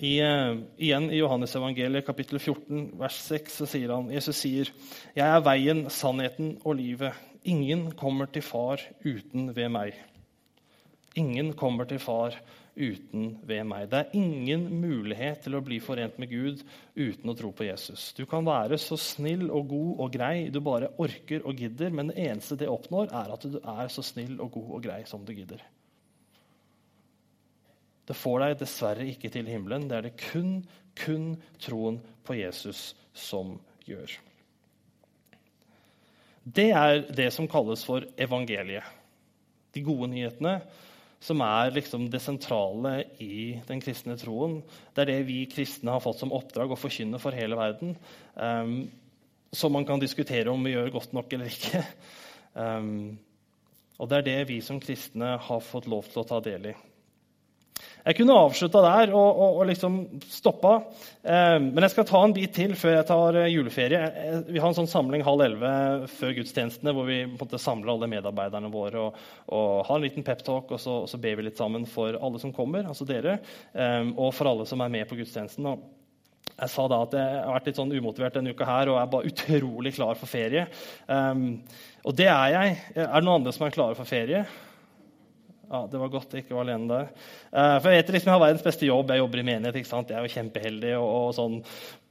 I, 0.00 0.14
uh, 0.24 0.56
igjen 0.80 1.10
i 1.12 1.18
Johannes 1.18 1.52
evangeliet, 1.58 2.06
kapittel 2.06 2.40
14, 2.40 2.86
vers 3.00 3.18
6, 3.26 3.56
så 3.60 3.66
sier 3.68 3.92
han, 3.92 4.08
Jesus 4.08 4.38
sier, 4.40 4.70
'Jeg 5.12 5.26
er 5.26 5.42
veien, 5.44 5.82
sannheten 5.92 6.54
og 6.64 6.78
livet. 6.78 7.12
Ingen 7.44 7.90
kommer 7.92 8.26
til 8.32 8.42
far 8.42 8.80
uten 9.04 9.52
ved 9.54 9.68
meg.' 9.68 9.98
Ingen 11.20 11.52
kommer 11.52 11.84
til 11.84 11.98
far 11.98 12.36
uten 12.76 13.38
ved 13.44 13.64
meg. 13.66 13.88
Det 13.90 13.98
er 13.98 14.14
ingen 14.16 14.68
mulighet 14.80 15.42
til 15.44 15.56
å 15.58 15.62
bli 15.64 15.80
forent 15.82 16.18
med 16.22 16.30
Gud 16.30 16.62
uten 16.96 17.32
å 17.32 17.34
tro 17.36 17.50
på 17.52 17.66
Jesus. 17.66 18.12
Du 18.16 18.24
kan 18.30 18.46
være 18.46 18.78
så 18.78 18.96
snill 18.96 19.50
og 19.50 19.68
god 19.72 20.04
og 20.06 20.14
grei 20.14 20.48
du 20.54 20.60
bare 20.64 20.92
orker 21.02 21.44
og 21.44 21.60
gidder, 21.60 21.90
men 21.90 22.12
det 22.12 22.30
eneste 22.30 22.56
det 22.56 22.70
oppnår, 22.70 23.10
er 23.10 23.34
at 23.34 23.44
du 23.44 23.58
er 23.58 23.92
så 23.92 24.06
snill 24.06 24.38
og 24.40 24.52
god 24.56 24.72
og 24.78 24.82
grei 24.86 25.02
som 25.10 25.26
du 25.26 25.34
gidder. 25.34 25.60
Det 28.10 28.18
får 28.18 28.40
deg 28.42 28.56
dessverre 28.58 29.06
ikke 29.06 29.30
til 29.30 29.46
himmelen. 29.46 29.86
Det 29.86 29.94
er 29.96 30.08
det 30.08 30.16
kun, 30.18 30.56
kun 30.98 31.36
troen 31.62 32.00
på 32.26 32.34
Jesus 32.40 32.90
som 33.14 33.54
gjør. 33.86 34.16
Det 36.42 36.70
er 36.74 37.04
det 37.14 37.28
som 37.36 37.46
kalles 37.50 37.84
for 37.86 38.02
evangeliet. 38.18 38.82
De 39.70 39.84
gode 39.86 40.08
nyhetene, 40.10 40.56
som 41.22 41.44
er 41.46 41.70
liksom 41.76 42.08
det 42.10 42.22
sentrale 42.24 42.96
i 43.22 43.60
den 43.68 43.82
kristne 43.84 44.16
troen. 44.18 44.58
Det 44.96 45.04
er 45.04 45.12
det 45.12 45.20
vi 45.28 45.44
kristne 45.52 45.94
har 45.94 46.02
fått 46.02 46.18
som 46.24 46.34
oppdrag 46.34 46.74
å 46.74 46.80
forkynne 46.80 47.20
for 47.22 47.36
hele 47.36 47.60
verden. 47.60 47.94
Um, 48.34 48.88
som 49.54 49.74
man 49.76 49.86
kan 49.86 50.02
diskutere 50.02 50.50
om 50.50 50.66
vi 50.66 50.74
gjør 50.74 50.96
godt 50.98 51.14
nok 51.14 51.38
eller 51.38 51.54
ikke. 51.54 51.86
Um, 52.58 53.18
og 54.00 54.10
det 54.10 54.18
er 54.18 54.30
det 54.32 54.38
vi 54.50 54.62
som 54.64 54.82
kristne 54.82 55.36
har 55.38 55.62
fått 55.62 55.86
lov 55.86 56.10
til 56.10 56.24
å 56.24 56.30
ta 56.32 56.42
del 56.42 56.72
i. 56.72 56.78
Jeg 58.00 58.16
kunne 58.16 58.36
avslutta 58.46 58.80
der 58.84 59.12
og, 59.12 59.28
og, 59.28 59.58
og 59.60 59.68
liksom 59.68 59.98
stoppa, 60.32 60.72
eh, 61.20 61.58
men 61.60 61.84
jeg 61.84 61.92
skal 61.92 62.08
ta 62.08 62.22
en 62.24 62.34
bit 62.36 62.54
til 62.56 62.72
før 62.78 62.96
jeg 62.96 63.08
tar 63.10 63.38
eh, 63.42 63.50
juleferie. 63.52 64.00
Eh, 64.00 64.38
vi 64.48 64.62
har 64.62 64.70
en 64.70 64.78
sånn 64.78 64.90
samling 64.90 65.24
halv 65.26 65.44
elleve 65.44 66.08
før 66.14 66.34
gudstjenestene 66.38 66.94
hvor 66.96 67.08
vi 67.10 67.20
måtte 67.28 67.60
samle 67.60 67.92
alle 67.92 68.08
medarbeiderne 68.10 68.72
våre 68.72 69.06
og, 69.06 69.22
og 69.52 69.84
har 69.88 70.00
en 70.00 70.06
liten 70.06 70.26
peptalk, 70.26 70.72
og, 70.72 70.80
og 70.80 71.08
så 71.12 71.20
ber 71.20 71.36
vi 71.38 71.48
litt 71.50 71.60
sammen 71.60 71.84
for 71.88 72.16
alle 72.16 72.40
som 72.42 72.54
kommer, 72.56 72.88
altså 72.88 73.08
dere, 73.08 73.38
eh, 73.74 74.04
og 74.16 74.32
for 74.36 74.48
alle 74.52 74.68
som 74.68 74.80
er 74.80 74.94
med 74.96 75.08
på 75.10 75.20
gudstjenesten. 75.20 75.68
Og 75.68 75.84
jeg 76.60 76.72
sa 76.72 76.86
da 76.90 77.02
at 77.04 77.14
jeg 77.16 77.36
har 77.44 77.54
vært 77.54 77.68
litt 77.70 77.78
sånn 77.80 77.92
umotivert 77.94 78.36
denne 78.36 78.52
uka 78.52 78.66
her 78.68 78.90
og 78.92 78.98
er 79.00 79.12
bare 79.12 79.30
utrolig 79.30 79.94
klar 79.96 80.18
for 80.20 80.28
ferie. 80.28 80.66
Um, 81.08 81.62
og 82.04 82.16
det 82.16 82.28
er 82.32 82.50
jeg. 82.52 82.74
Er 82.96 83.14
det 83.14 83.24
noen 83.24 83.40
andre 83.40 83.54
som 83.56 83.64
er 83.64 83.74
klare 83.76 83.96
for 83.96 84.08
ferie? 84.08 84.44
Ja, 85.70 85.86
Det 85.90 85.98
var 86.02 86.08
godt 86.10 86.34
jeg 86.34 86.44
ikke 86.44 86.56
var 86.56 86.66
alene 86.66 86.90
der. 86.90 87.08
Uh, 87.54 87.78
for 87.78 87.90
Jeg 87.90 88.02
vet 88.02 88.12
liksom, 88.16 88.28
jeg 88.32 88.34
har 88.34 88.42
verdens 88.42 88.66
beste 88.66 88.86
jobb. 88.86 89.10
Jeg 89.10 89.22
jobber 89.22 89.38
i 89.38 89.46
menighet. 89.46 89.76
ikke 89.76 89.88
sant? 89.88 90.10
Jeg 90.10 90.18
er 90.18 90.26
jo 90.26 90.34
kjempeheldig. 90.34 90.94
og, 90.98 91.08
og 91.20 91.34
sånn, 91.36 91.60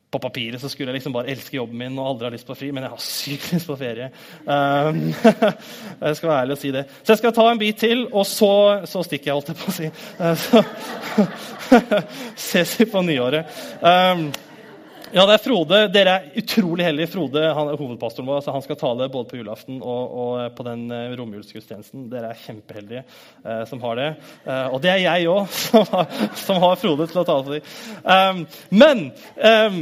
På 0.10 0.22
papiret 0.24 0.62
så 0.62 0.70
skulle 0.72 0.90
jeg 0.90 1.02
liksom 1.02 1.14
bare 1.14 1.30
elske 1.30 1.58
jobben 1.58 1.78
min 1.78 2.00
og 2.00 2.08
aldri 2.08 2.26
ha 2.26 2.32
lyst 2.34 2.48
på 2.48 2.56
fri, 2.58 2.72
men 2.74 2.82
jeg 2.82 2.90
har 2.96 3.04
sykt 3.04 3.52
lyst 3.54 3.68
på 3.70 3.76
ferie. 3.78 4.08
Um, 4.42 5.04
jeg 6.08 6.16
skal 6.18 6.32
være 6.32 6.40
ærlig 6.40 6.56
og 6.56 6.62
si 6.64 6.72
det. 6.74 6.86
Så 7.04 7.14
jeg 7.14 7.22
skal 7.22 7.36
ta 7.36 7.46
en 7.52 7.62
bit 7.62 7.78
til, 7.84 8.08
og 8.10 8.26
så, 8.26 8.54
så 8.90 9.04
stikker 9.06 9.30
jeg, 9.30 9.38
holdt 9.38 9.52
jeg 9.52 9.60
på 9.60 9.70
å 9.70 9.76
si. 9.76 9.92
Uh, 10.18 10.36
så 10.40 10.64
ses 12.50 12.80
vi 12.80 12.90
på 12.90 13.04
nyåret. 13.06 13.60
Um, 13.84 14.32
ja, 15.14 15.24
det 15.26 15.36
er 15.36 15.42
Frode. 15.42 15.80
Dere 15.94 16.16
er 16.18 16.42
utrolig 16.42 16.86
heldige. 16.86 17.10
Frode 17.14 17.44
han 17.56 17.72
er 17.72 17.80
hovedpastoren 17.80 18.28
vår. 18.30 18.42
Altså 18.42 18.54
han 18.56 18.66
skal 18.66 18.80
tale 18.80 19.08
både 19.12 19.30
på 19.32 19.40
julaften 19.40 19.80
og, 19.82 20.18
og 20.24 20.58
på 20.58 20.66
den 20.68 20.84
uh, 20.94 21.16
romjulsgudstjenesten. 21.20 22.10
Dere 22.12 22.34
er 22.34 22.44
kjempeheldige 22.44 23.02
eh, 23.06 23.64
som 23.70 23.82
har 23.84 23.98
det. 24.00 24.10
Eh, 24.46 24.68
og 24.70 24.82
det 24.84 24.92
er 24.94 25.02
jeg 25.04 25.30
òg, 25.32 25.48
som, 25.64 25.88
som, 26.38 26.62
har 26.62 26.78
Frode 26.82 27.10
til 27.10 27.22
å 27.22 27.26
tale 27.28 27.48
for 27.48 27.58
dem. 27.58 27.74
Um, 28.06 28.46
men 28.82 29.04
um, 29.42 29.82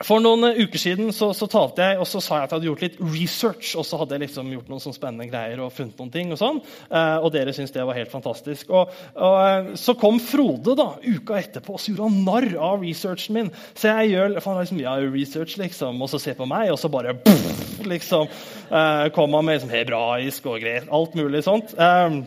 for 0.00 0.22
noen 0.22 0.54
uker 0.56 0.80
siden 0.80 1.10
så, 1.12 1.30
så, 1.36 1.48
talte 1.50 1.84
jeg 1.84 1.98
og 2.00 2.06
så 2.08 2.22
sa 2.22 2.38
jeg 2.38 2.46
at 2.46 2.52
jeg 2.52 2.58
hadde 2.58 2.68
gjort 2.70 2.84
litt 2.84 3.00
research. 3.02 3.72
Og 3.80 3.86
så 3.86 4.00
hadde 4.00 4.16
jeg 4.16 4.24
liksom 4.26 4.52
gjort 4.54 4.70
noen 4.72 4.82
sånne 4.82 4.96
spennende 4.96 5.28
greier 5.30 5.62
og 5.64 5.72
funnet 5.76 6.00
noen 6.00 6.12
ting. 6.14 6.32
Og 6.34 6.40
sånn, 6.40 6.60
eh, 6.88 7.16
og 7.20 7.30
dere 7.34 7.54
syntes 7.56 7.74
det 7.74 7.84
var 7.88 7.98
helt 7.98 8.12
fantastisk. 8.12 8.72
Og, 8.72 8.94
og, 9.14 9.36
eh, 9.44 9.72
Så 9.80 9.96
kom 10.00 10.20
Frode 10.22 10.76
da, 10.78 10.92
uka 11.02 11.38
etterpå 11.40 11.76
og 11.76 11.82
så 11.82 11.92
gjorde 11.92 12.08
han 12.08 12.24
narr 12.26 12.48
av 12.70 12.84
researchen 12.84 13.36
min. 13.36 13.52
Så 13.74 13.90
jeg 13.90 14.14
gjør 14.14 14.38
han 14.44 14.60
liksom, 14.60 14.82
ja, 14.82 14.96
research, 15.00 15.56
liksom, 15.60 16.00
og 16.02 16.12
så 16.12 16.20
ser 16.22 16.38
på 16.38 16.48
meg, 16.48 16.70
og 16.72 16.78
så 16.80 16.90
bare 16.92 17.16
pff, 17.20 17.80
liksom, 17.88 18.28
eh, 18.70 19.06
kom 19.16 19.36
han 19.36 19.46
med 19.46 19.58
liksom, 19.58 19.74
hebraisk 19.74 20.46
og 20.50 20.60
greit, 20.62 20.88
alt 20.90 21.16
mulig 21.18 21.44
sånt. 21.46 21.74
Eh, 21.76 22.20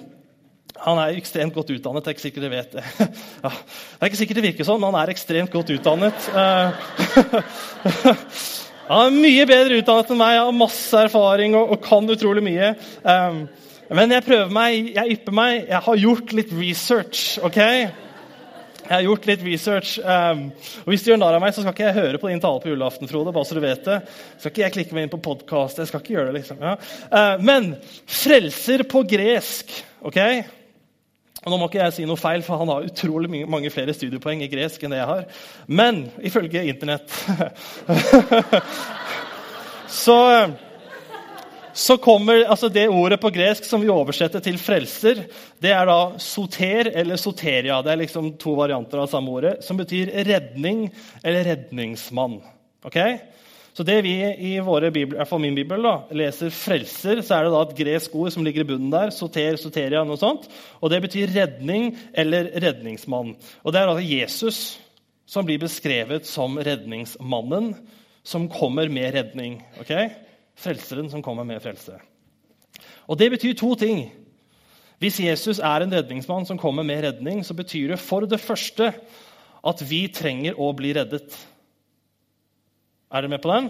han 0.84 1.00
er 1.00 1.16
ekstremt 1.16 1.56
godt 1.56 1.72
utdannet. 1.72 2.04
Det 2.04 2.12
er 2.12 2.18
ikke 2.18 2.26
sikkert 2.26 2.46
dere 2.46 2.58
vet 2.58 2.76
det. 2.76 2.84
Ja, 3.44 3.52
det 3.52 4.04
er 4.04 4.10
ikke 4.12 4.20
sikkert 4.20 4.40
det 4.40 4.46
virker 4.50 4.68
sånn, 4.68 4.82
men 4.82 4.92
han 4.92 5.02
er 5.02 5.12
ekstremt 5.14 5.54
godt 5.54 5.72
utdannet. 5.72 6.30
Eh, 6.36 6.70
han 8.90 9.06
er 9.08 9.16
mye 9.16 9.46
bedre 9.48 9.80
utdannet 9.80 10.12
enn 10.12 10.20
meg, 10.20 10.40
har 10.42 10.56
masse 10.56 11.04
erfaring 11.08 11.56
og, 11.60 11.76
og 11.76 11.84
kan 11.86 12.08
utrolig 12.12 12.44
mye. 12.44 12.74
Um, 13.04 13.46
men 13.94 14.16
jeg 14.16 14.26
prøver 14.26 14.56
meg, 14.56 14.90
jeg 14.96 15.20
ypper 15.20 15.36
meg. 15.36 15.60
Jeg 15.70 15.84
har 15.86 16.02
gjort 16.02 16.34
litt 16.36 16.56
research. 16.58 17.22
ok? 17.44 17.60
Jeg 18.84 18.92
har 18.92 19.04
gjort 19.06 19.28
litt 19.30 19.44
research. 19.46 19.94
Um, 20.00 20.50
og 20.84 20.90
Hvis 20.92 21.06
du 21.06 21.12
gjør 21.12 21.22
narr 21.22 21.38
av 21.38 21.44
meg, 21.44 21.54
så 21.56 21.64
skal 21.64 21.76
ikke 21.76 21.86
jeg 21.88 22.00
høre 22.00 22.20
på 22.20 22.32
din 22.32 22.44
tale 22.44 22.64
på 22.64 22.72
julaften. 22.74 23.12
Frode, 23.12 23.36
bare 23.36 23.48
så 23.48 23.56
du 23.56 23.64
vet 23.64 23.88
det. 23.88 24.02
Skal 24.36 24.52
ikke 24.52 24.66
jeg 24.66 24.76
klikke 24.80 24.98
meg 24.98 25.08
inn 25.08 25.14
på 25.14 25.22
podkast. 25.30 25.80
Jeg 25.80 25.92
skal 25.92 26.04
ikke 26.04 26.18
gjøre 26.18 26.32
det, 26.32 26.42
liksom. 26.42 26.60
Ja. 26.64 26.76
Uh, 27.08 27.38
men 27.44 27.72
frelser 28.04 28.84
på 28.90 29.06
gresk, 29.08 29.72
ok? 30.04 30.20
Og 31.44 31.52
nå 31.52 31.60
må 31.60 31.68
ikke 31.68 31.82
jeg 31.82 31.96
si 31.98 32.06
noe 32.08 32.20
feil, 32.20 32.44
for 32.46 32.62
Han 32.62 32.72
har 32.72 32.86
utrolig 32.88 33.44
mange 33.52 33.72
flere 33.74 33.96
studiepoeng 33.96 34.44
i 34.46 34.52
gresk 34.52 34.84
enn 34.84 34.96
det 34.96 35.02
jeg 35.02 35.10
har. 35.10 35.26
Men 35.68 36.06
ifølge 36.24 36.64
Internett 36.72 37.12
så, 40.04 40.18
så 41.76 41.98
kommer 42.00 42.46
altså 42.46 42.72
det 42.72 42.88
ordet 42.88 43.20
på 43.20 43.34
gresk 43.36 43.68
som 43.68 43.84
vi 43.84 43.92
oversetter 43.92 44.44
til 44.44 44.60
frelser, 44.62 45.26
det 45.60 45.76
er 45.76 45.92
da 45.92 46.00
soter 46.24 46.94
eller 46.94 47.20
soteria. 47.20 47.82
Det 47.84 47.92
er 47.92 48.04
liksom 48.06 48.34
to 48.40 48.56
varianter 48.60 49.04
av 49.04 49.12
samme 49.12 49.36
ordet, 49.36 49.58
som 49.68 49.80
betyr 49.80 50.16
redning 50.24 50.88
eller 51.24 51.44
redningsmann. 51.52 52.40
Okay? 52.88 53.20
Så 53.74 53.82
det 53.86 54.04
vi 54.06 54.14
i 54.22 54.52
våre 54.62 54.92
bibel, 54.94 55.18
i 55.18 55.38
min 55.42 55.56
bibel 55.58 55.82
da, 55.82 55.96
leser 56.14 56.54
'frelser', 56.54 57.24
så 57.26 57.36
er 57.36 57.44
det 57.44 57.54
da 57.54 57.62
et 57.62 57.78
gresk 57.78 58.16
ord 58.16 58.32
som 58.32 58.44
ligger 58.46 58.62
i 58.62 58.70
bunnen 58.70 58.92
der. 58.92 59.10
Soter, 59.10 59.58
soteria, 59.58 60.04
noe 60.06 60.18
sånt. 60.18 60.46
Og 60.82 60.92
det 60.94 61.02
betyr 61.02 61.34
redning 61.34 61.98
eller 62.14 62.52
redningsmann. 62.54 63.36
Og 63.64 63.74
det 63.74 63.82
er 63.82 63.88
altså 63.88 64.06
Jesus 64.06 64.80
som 65.26 65.46
blir 65.46 65.58
beskrevet 65.58 66.28
som 66.30 66.58
redningsmannen 66.58 67.74
som 68.24 68.50
kommer 68.50 68.90
med 68.90 69.16
redning. 69.16 69.64
Okay? 69.82 70.10
Frelseren 70.56 71.10
som 71.10 71.24
kommer 71.24 71.44
med 71.44 71.62
frelse. 71.64 71.98
Og 73.08 73.18
det 73.18 73.32
betyr 73.34 73.56
to 73.58 73.74
ting. 73.76 74.12
Hvis 75.02 75.20
Jesus 75.20 75.60
er 75.60 75.84
en 75.84 75.92
redningsmann 75.92 76.46
som 76.46 76.58
kommer 76.58 76.84
med 76.84 77.04
redning, 77.04 77.42
så 77.46 77.54
betyr 77.54 77.88
det 77.96 78.00
for 78.00 78.24
det 78.30 78.40
første 78.40 78.94
at 79.64 79.82
vi 79.90 80.06
trenger 80.14 80.60
å 80.60 80.70
bli 80.76 80.94
reddet. 80.96 81.36
Er 83.14 83.22
dere 83.22 83.30
med 83.30 83.44
på 83.44 83.52
den? 83.54 83.70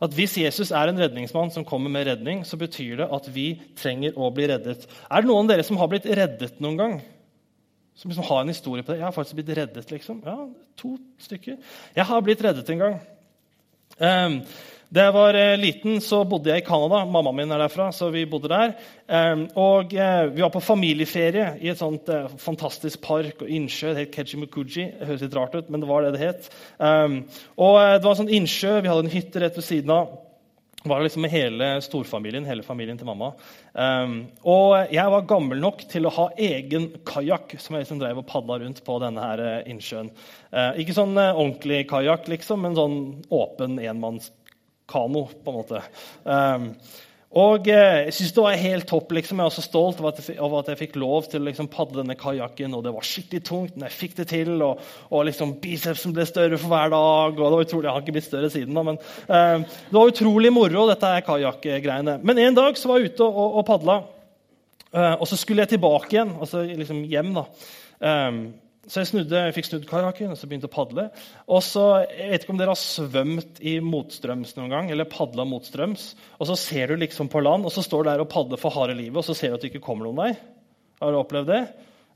At 0.00 0.14
Hvis 0.14 0.36
Jesus 0.38 0.70
er 0.70 0.90
en 0.90 1.00
redningsmann 1.00 1.50
som 1.50 1.64
kommer 1.66 1.90
med 1.90 2.06
redning, 2.06 2.44
så 2.46 2.56
betyr 2.56 3.00
det 3.00 3.08
at 3.12 3.26
vi 3.34 3.60
trenger 3.76 4.14
å 4.14 4.30
bli 4.30 4.46
reddet. 4.46 4.86
Er 5.10 5.22
det 5.24 5.30
noen 5.30 5.48
av 5.48 5.56
dere 5.56 5.64
som 5.66 5.80
har 5.80 5.88
blitt 5.90 6.06
reddet 6.06 6.60
noen 6.62 6.78
gang? 6.78 6.98
Som 7.98 8.12
liksom 8.12 8.28
har 8.28 8.44
en 8.44 8.52
historie 8.52 8.84
på 8.84 8.92
det? 8.92 9.00
Jeg 9.00 9.08
har 9.08 9.16
faktisk 9.16 9.40
blitt 9.40 9.56
reddet. 9.58 9.90
liksom. 9.90 10.22
Ja, 10.24 10.36
To 10.78 10.96
stykker. 11.18 11.56
Jeg 11.96 12.04
har 12.06 12.20
blitt 12.22 12.42
reddet 12.44 12.68
en 12.70 12.78
gang. 12.78 13.00
Um, 13.98 14.42
da 14.88 15.02
jeg 15.04 15.12
var 15.12 15.36
eh, 15.36 15.58
liten, 15.60 15.98
så 16.00 16.22
bodde 16.24 16.48
jeg 16.48 16.62
i 16.62 16.64
Canada. 16.64 17.02
Mammaen 17.04 17.36
min 17.36 17.50
er 17.52 17.60
derfra. 17.60 17.90
så 17.92 18.08
vi 18.12 18.24
bodde 18.28 18.48
der. 18.48 18.70
Um, 19.08 19.42
og 19.60 19.92
uh, 19.92 20.30
Vi 20.32 20.40
var 20.40 20.52
på 20.54 20.64
familieferie 20.64 21.50
i 21.60 21.68
et 21.68 21.80
sånt 21.80 22.08
uh, 22.08 22.30
fantastisk 22.40 23.02
park 23.04 23.44
og 23.44 23.50
innsjø. 23.52 23.92
Det 23.92 24.06
het 24.06 24.16
Kejimukuji. 24.16 24.86
Det 24.96 25.10
høres 25.10 25.26
litt 25.26 25.36
rart 25.36 25.58
ut, 25.58 25.68
men 25.68 25.84
det 25.84 25.90
var 25.90 26.06
det 26.06 26.14
det 26.16 26.22
het. 26.22 26.48
Um, 26.78 27.20
og 27.60 27.76
Det 27.76 28.06
var 28.06 28.14
en 28.14 28.22
sånn 28.22 28.32
innsjø. 28.40 28.78
Vi 28.80 28.88
hadde 28.88 29.04
en 29.04 29.12
hytte 29.12 29.44
rett 29.44 29.60
ved 29.60 29.68
siden 29.68 29.92
av. 29.92 30.16
Det 30.78 30.88
var 30.88 31.04
liksom 31.04 31.24
med 31.26 31.34
hele 31.34 31.68
storfamilien, 31.84 32.46
hele 32.48 32.64
familien 32.64 32.96
til 32.96 33.10
mamma. 33.10 33.32
Um, 33.74 34.16
og 34.48 34.94
jeg 34.94 35.12
var 35.12 35.28
gammel 35.28 35.60
nok 35.60 35.84
til 35.90 36.08
å 36.08 36.14
ha 36.16 36.28
egen 36.32 36.88
kajakk 37.04 37.58
som 37.58 37.76
jeg 37.76 37.84
liksom 37.84 38.00
drev 38.00 38.22
og 38.22 38.28
padla 38.30 38.60
rundt 38.62 38.80
på 38.86 38.96
denne 39.02 39.20
her 39.20 39.44
innsjøen. 39.68 40.08
ikke 40.80 40.96
sånn 40.96 41.18
ordentlig 41.18 41.82
kajakk, 41.90 42.30
liksom, 42.32 42.62
men 42.64 42.78
sånn 42.78 43.00
åpen 43.28 43.76
enmanns 43.82 44.30
kano, 44.88 45.28
på 45.44 45.52
en 45.52 45.60
måte. 45.60 45.84
Um, 46.24 46.72
og 47.36 47.66
eh, 47.68 48.06
Jeg 48.06 48.14
synes 48.16 48.32
det 48.32 48.42
var 48.42 48.54
helt 48.56 48.86
topp. 48.88 49.12
liksom. 49.12 49.38
Jeg 49.38 49.44
var 49.44 49.50
så 49.50 49.62
stolt 49.62 50.00
over 50.00 50.08
at 50.08 50.28
jeg, 50.28 50.40
over 50.40 50.58
at 50.62 50.68
jeg 50.68 50.78
fikk 50.78 50.96
lov 50.96 51.26
til 51.28 51.42
å 51.42 51.44
liksom, 51.44 51.68
padle 51.68 52.00
denne 52.00 52.16
kajakken. 52.16 52.74
Og 52.74 52.84
det 52.84 52.92
var 52.94 53.04
skikkelig 53.04 53.42
tungt, 53.44 53.74
men 53.76 53.84
jeg 53.84 53.96
fikk 53.98 54.16
det 54.16 54.28
til. 54.32 54.54
Og, 54.64 54.80
og 55.10 55.26
liksom, 55.28 55.58
bicepsen 55.60 56.14
ble 56.16 56.24
større 56.28 56.58
for 56.58 56.72
hver 56.72 56.88
dag. 56.94 57.36
og 57.36 57.36
det 57.36 57.56
var 57.56 57.66
utrolig, 57.66 57.84
Jeg 57.84 57.92
har 57.92 58.04
ikke 58.06 58.16
blitt 58.16 58.30
større 58.30 58.50
siden, 58.50 58.74
da, 58.74 58.82
men 58.82 58.96
eh, 58.98 59.66
det 59.90 59.98
var 59.98 60.14
utrolig 60.14 60.52
moro, 60.52 60.86
dette 60.88 61.10
kajakkgreiene. 61.26 62.16
Men 62.22 62.38
en 62.46 62.56
dag 62.56 62.80
så 62.80 62.88
var 62.88 63.02
jeg 63.02 63.12
ute 63.12 63.28
og, 63.28 63.58
og 63.60 63.66
padla, 63.68 63.98
eh, 64.94 65.14
og 65.18 65.28
så 65.28 65.36
skulle 65.36 65.66
jeg 65.66 65.76
tilbake 65.76 66.16
igjen. 66.16 66.32
altså 66.40 66.64
liksom 66.64 67.04
hjem. 67.04 67.36
da. 67.36 67.44
Um, 67.98 68.40
Så 68.88 69.02
jeg, 69.02 69.08
snudde, 69.10 69.40
jeg 69.44 69.52
fikk 69.52 69.66
snudd 69.68 69.86
kajakken 69.88 70.32
og 70.32 70.38
så 70.40 70.48
begynte 70.48 70.68
å 70.70 70.72
padle. 70.72 71.08
Og 71.52 71.60
så, 71.64 71.82
Jeg 72.08 72.30
vet 72.30 72.44
ikke 72.44 72.54
om 72.54 72.60
dere 72.60 72.72
har 72.72 72.80
svømt 72.80 73.60
i 73.60 73.74
motstrøms 73.84 74.54
noen 74.56 74.72
gang, 74.72 74.88
eller 74.92 75.08
padla 75.12 75.44
motstrøms. 75.44 76.14
Og 76.40 76.48
så 76.48 76.56
ser 76.56 76.88
du 76.88 77.02
liksom 77.02 77.28
på 77.28 77.42
land, 77.44 77.68
og 77.68 77.74
så 77.74 77.84
står 77.84 78.06
du 78.06 78.10
der 78.10 78.24
og 78.24 78.30
padler 78.32 78.60
for 78.60 78.72
harde 78.72 78.96
livet, 78.96 79.20
og 79.20 79.26
så 79.26 79.36
ser 79.36 79.52
du 79.52 79.58
at 79.58 79.66
det 79.66 79.74
ikke 79.74 79.84
kommer 79.84 80.08
noen 80.08 80.22
vei. 80.22 80.30
Har 81.02 81.12
du 81.12 81.20
opplevd 81.20 81.52
det? 81.52 81.60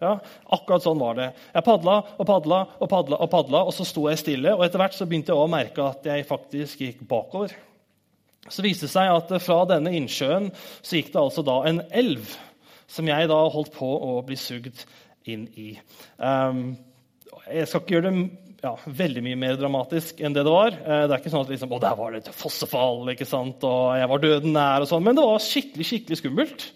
Ja, 0.03 0.17
Akkurat 0.57 0.83
sånn 0.83 0.99
var 0.99 1.19
det. 1.21 1.29
Jeg 1.53 1.67
padla 1.67 1.99
og 2.17 2.27
padla 2.27 2.63
og 2.81 2.89
padla, 2.91 3.21
og 3.21 3.31
padla, 3.31 3.61
og 3.69 3.77
så 3.77 3.87
sto 3.87 4.09
jeg 4.09 4.23
stille. 4.23 4.57
Og 4.57 4.65
etter 4.65 4.81
hvert 4.83 4.97
så 4.97 5.07
begynte 5.07 5.31
jeg 5.31 5.45
å 5.45 5.51
merke 5.53 5.85
at 5.93 6.09
jeg 6.09 6.27
faktisk 6.27 6.83
gikk 6.83 7.05
bakover. 7.11 7.53
Så 8.49 8.65
viste 8.65 8.89
det 8.89 8.95
seg 8.97 9.13
at 9.13 9.31
fra 9.45 9.61
denne 9.71 9.93
innsjøen 9.95 10.49
så 10.81 10.99
gikk 10.99 11.13
det 11.13 11.21
altså 11.21 11.45
da 11.47 11.61
en 11.69 11.85
elv 11.95 12.33
som 12.91 13.07
jeg 13.07 13.29
da 13.31 13.39
holdt 13.53 13.71
på 13.77 13.87
å 13.87 14.17
bli 14.27 14.37
sugd 14.41 14.83
inn 15.31 15.47
i. 15.59 15.75
Um, 16.19 16.73
jeg 17.49 17.69
skal 17.69 17.83
ikke 17.83 17.97
gjøre 17.97 18.11
det 18.11 18.25
ja, 18.63 18.77
veldig 19.03 19.25
mye 19.27 19.39
mer 19.39 19.57
dramatisk 19.59 20.21
enn 20.23 20.35
det 20.37 20.45
det 20.47 20.55
var. 20.55 20.77
Uh, 20.83 21.05
det 21.07 21.17
er 21.17 21.19
ikke 21.21 21.33
sånn 21.33 21.47
at 21.47 21.53
liksom, 21.55 21.73
å, 21.75 21.81
der 21.83 21.99
var 21.99 22.15
det 22.15 22.23
et 22.23 22.37
fossefall 22.37 23.11
ikke 23.15 23.29
sant? 23.29 23.65
og 23.67 23.97
jeg 23.99 24.13
var 24.13 24.23
døden 24.23 24.55
nær. 24.57 24.85
og 24.85 24.91
sånn, 24.91 25.05
Men 25.07 25.19
det 25.19 25.27
var 25.27 25.43
skikkelig 25.43 25.89
skikkelig 25.89 26.21
skummelt. 26.23 26.69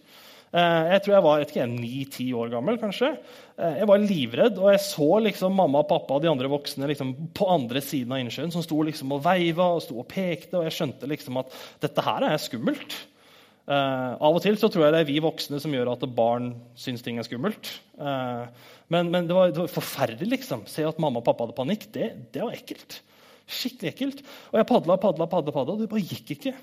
Uh, 0.57 0.87
jeg 0.95 1.03
tror 1.03 1.15
jeg 1.17 1.25
var 1.27 1.67
ni-ti 1.73 2.27
år 2.33 2.53
gammel. 2.55 2.79
kanskje. 2.81 3.11
Uh, 3.59 3.75
jeg 3.81 3.91
var 3.91 4.03
livredd, 4.03 4.61
og 4.63 4.71
jeg 4.73 4.85
så 4.87 5.11
liksom 5.27 5.59
mamma 5.59 5.83
og 5.83 5.91
pappa 5.91 6.17
og 6.17 6.23
de 6.25 6.31
andre 6.31 6.51
voksne 6.51 6.89
liksom, 6.91 7.13
på 7.37 7.51
andre 7.53 7.83
siden 7.85 8.15
av 8.15 8.23
innsjøen 8.23 8.55
som 8.55 8.65
sto 8.65 8.81
liksom 8.87 9.13
og 9.17 9.25
veiva 9.27 9.73
og 9.75 9.85
sto 9.85 9.99
og 10.01 10.09
pekte. 10.11 10.57
og 10.59 10.67
Jeg 10.69 10.79
skjønte 10.79 11.11
liksom 11.11 11.43
at 11.43 11.53
dette 11.83 12.07
her 12.07 12.31
er 12.31 12.41
skummelt. 12.41 12.99
Uh, 13.67 14.15
av 14.23 14.37
og 14.37 14.39
til 14.45 14.55
så 14.61 14.69
tror 14.71 14.85
jeg 14.85 14.95
det 14.95 15.01
er 15.03 15.09
vi 15.09 15.19
voksne 15.23 15.59
som 15.59 15.73
gjør 15.75 15.89
at 15.97 16.05
barn 16.15 16.53
syns 16.79 17.03
ting 17.03 17.19
er 17.19 17.27
skummelt. 17.27 17.73
Uh, 17.99 18.47
men, 18.95 19.11
men 19.11 19.27
det, 19.27 19.35
var, 19.35 19.51
var, 19.57 19.73
forferdelig. 19.73 20.29
liksom. 20.37 20.63
Se 20.71 20.85
at 20.87 21.01
mamma 21.03 21.19
og 21.19 21.27
pappa 21.27 21.47
hadde 21.47 21.57
panikk, 21.59 21.89
det, 21.97 22.13
det 22.35 22.45
var 22.45 22.55
ekkelt. 22.55 23.01
Skikkelig 23.47 23.91
ekkelt. 23.91 24.23
Og 24.53 24.61
jeg 24.61 24.69
padla, 24.71 24.99
padla, 25.03 25.27
padla, 25.31 25.55
padla, 25.55 25.75
og 25.75 25.83
det 25.83 25.91
bare 25.91 26.07
gikk 26.07 26.37
ikke. 26.37 26.55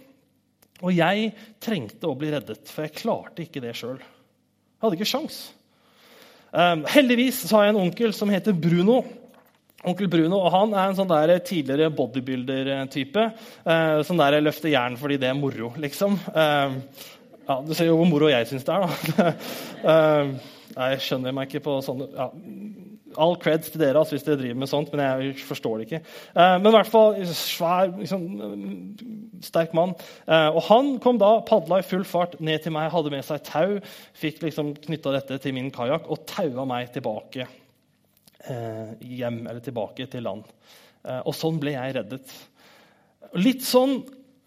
Og 0.83 0.95
jeg 0.95 1.33
trengte 1.63 2.07
å 2.07 2.15
bli 2.19 2.31
reddet, 2.31 2.71
for 2.71 2.87
jeg 2.87 2.95
klarte 3.01 3.43
ikke 3.43 3.63
det 3.63 3.75
sjøl. 3.79 3.99
Hadde 4.83 4.97
ikke 4.97 5.07
sjans. 5.07 5.43
Um, 6.53 6.83
heldigvis 6.91 7.43
så 7.47 7.57
har 7.57 7.67
jeg 7.67 7.75
en 7.75 7.83
onkel 7.83 8.15
som 8.15 8.31
heter 8.31 8.55
Bruno. 8.55 9.01
Onkel 9.83 10.07
Bruno 10.07 10.39
og 10.39 10.53
han 10.53 10.73
er 10.75 10.89
en 10.89 10.95
sånn 10.97 11.11
der 11.11 11.33
tidligere 11.43 11.91
bodybuilder-type. 11.93 13.25
Eh, 13.67 13.97
sånn 14.07 14.21
der 14.21 14.39
løfter 14.43 14.71
jern 14.71 14.95
fordi 14.99 15.17
det 15.19 15.27
er 15.31 15.37
moro, 15.37 15.73
liksom. 15.81 16.15
Eh, 16.31 16.77
ja, 17.43 17.61
Du 17.67 17.73
ser 17.75 17.89
jo 17.89 17.97
hvor 17.99 18.07
moro 18.07 18.31
jeg 18.31 18.47
syns 18.47 18.63
det 18.63 18.77
er, 18.77 18.85
da. 18.87 19.31
eh, 19.93 20.33
jeg 20.73 21.03
skjønner 21.05 21.35
meg 21.35 21.51
ikke 21.51 21.65
på 21.67 21.77
sånne 21.85 22.07
ja, 22.15 22.29
All 23.21 23.35
creds 23.37 23.69
til 23.69 23.83
dere 23.83 23.99
altså, 23.99 24.15
hvis 24.15 24.23
dere 24.25 24.39
driver 24.39 24.61
med 24.63 24.69
sånt, 24.71 24.89
men 24.89 25.03
jeg 25.03 25.43
forstår 25.45 25.75
det 25.77 25.85
ikke. 25.85 25.99
Eh, 26.33 26.53
men 26.57 26.69
i 26.71 26.73
hvert 26.73 26.89
fall 26.89 27.19
svær, 27.29 27.91
liksom, 27.99 28.23
sterk 29.45 29.75
mann. 29.77 29.93
Eh, 30.25 30.47
og 30.47 30.63
han 30.71 30.95
kom 31.03 31.19
da, 31.21 31.35
padla 31.45 31.83
i 31.83 31.85
full 31.85 32.07
fart 32.09 32.39
ned 32.41 32.63
til 32.63 32.73
meg, 32.73 32.89
hadde 32.89 33.11
med 33.13 33.27
seg 33.27 33.43
tau, 33.45 33.75
fikk 34.17 34.41
liksom 34.47 34.73
knytta 34.87 35.13
dette 35.19 35.37
til 35.43 35.53
min 35.59 35.69
kajakk 35.75 36.07
og 36.09 36.23
taua 36.31 36.65
meg 36.71 36.89
tilbake 36.95 37.45
hjem 38.43 39.45
eller 39.47 39.61
tilbake 39.63 40.09
til 40.11 40.25
land. 40.25 40.49
Eh, 41.03 41.19
og 41.27 41.35
sånn 41.35 41.59
ble 41.61 41.75
jeg 41.75 41.95
reddet. 41.97 42.33
Litt 43.39 43.65
sånn 43.65 43.99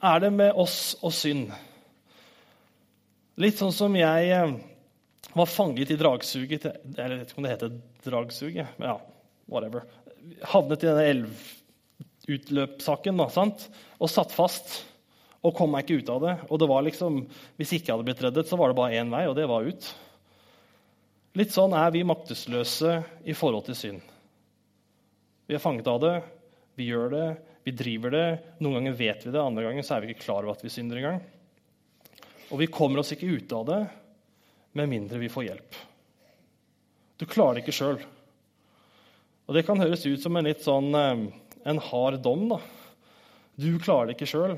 er 0.04 0.22
det 0.24 0.32
med 0.34 0.56
oss 0.56 0.96
og 1.04 1.12
synd. 1.16 1.52
Litt 3.40 3.60
sånn 3.60 3.74
som 3.76 3.96
jeg 3.98 4.32
eh, 4.32 4.56
var 5.36 5.52
fanget 5.52 5.90
i 5.92 5.98
dragsuget 6.00 6.64
Eller 6.64 7.18
Jeg 7.18 7.20
vet 7.20 7.32
ikke 7.32 7.42
om 7.42 7.46
det 7.46 7.54
heter 7.54 7.76
dragsuget. 8.06 8.80
Men 8.80 8.94
ja, 8.94 8.98
whatever. 9.52 9.86
Havnet 10.54 10.84
i 10.84 10.88
denne 10.88 11.08
elvutløpssaken 11.12 13.20
da, 13.20 13.28
sant? 13.32 13.68
og 14.00 14.12
satt 14.12 14.32
fast. 14.34 14.78
Og 15.44 15.54
kom 15.54 15.74
meg 15.74 15.84
ikke 15.84 16.00
ut 16.00 16.14
av 16.14 16.24
det. 16.24 16.34
Og 16.48 16.62
det 16.62 16.72
var 16.72 16.86
liksom, 16.86 17.20
Hvis 17.60 17.76
ikke 17.76 17.90
jeg 17.90 17.98
hadde 17.98 18.08
blitt 18.08 18.24
reddet, 18.24 18.48
så 18.48 18.58
var 18.58 18.72
det 18.72 18.80
bare 18.80 18.96
én 18.96 19.12
vei, 19.12 19.26
og 19.28 19.36
det 19.36 19.50
var 19.50 19.68
ut. 19.68 19.92
Litt 21.36 21.52
sånn 21.52 21.74
er 21.76 21.90
vi 21.92 22.00
maktesløse 22.06 22.92
i 23.28 23.34
forhold 23.36 23.66
til 23.66 23.76
synd. 23.76 24.04
Vi 25.46 25.56
er 25.56 25.62
fanget 25.62 25.88
av 25.90 26.00
det, 26.00 26.14
vi 26.80 26.88
gjør 26.88 27.12
det, 27.12 27.26
vi 27.66 27.74
driver 27.76 28.14
det. 28.14 28.26
Noen 28.64 28.78
ganger 28.78 28.96
vet 28.96 29.26
vi 29.26 29.32
det, 29.34 29.42
andre 29.42 29.66
ganger 29.66 29.84
er 29.84 30.02
vi 30.02 30.14
ikke 30.14 30.24
klar 30.24 30.46
over 30.46 30.56
at 30.56 30.64
vi 30.64 30.72
synder 30.72 31.00
engang. 31.00 31.20
Og 32.48 32.62
vi 32.62 32.70
kommer 32.72 33.02
oss 33.02 33.12
ikke 33.12 33.28
ut 33.28 33.52
av 33.52 33.66
det 33.68 33.80
med 34.80 34.90
mindre 34.90 35.20
vi 35.20 35.30
får 35.32 35.48
hjelp. 35.50 35.78
Du 37.20 37.26
klarer 37.28 37.58
det 37.58 37.66
ikke 37.66 37.76
sjøl. 37.76 38.00
Og 39.46 39.56
det 39.56 39.64
kan 39.68 39.80
høres 39.80 40.06
ut 40.06 40.22
som 40.22 40.36
en 40.36 40.48
litt 40.48 40.64
sånn 40.64 40.88
eh, 40.96 41.26
en 41.66 41.82
hard 41.82 42.20
dom. 42.24 42.48
da. 42.54 42.60
Du 43.56 43.70
klarer 43.82 44.10
det 44.10 44.16
ikke 44.16 44.30
sjøl. 44.30 44.56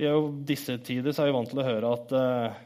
I 0.00 0.10
disse 0.48 0.78
tider 0.84 1.10
er 1.12 1.28
vi 1.28 1.36
vant 1.36 1.50
til 1.50 1.60
å 1.60 1.66
høre 1.66 1.92
at 1.96 2.12
uh, 2.16 2.60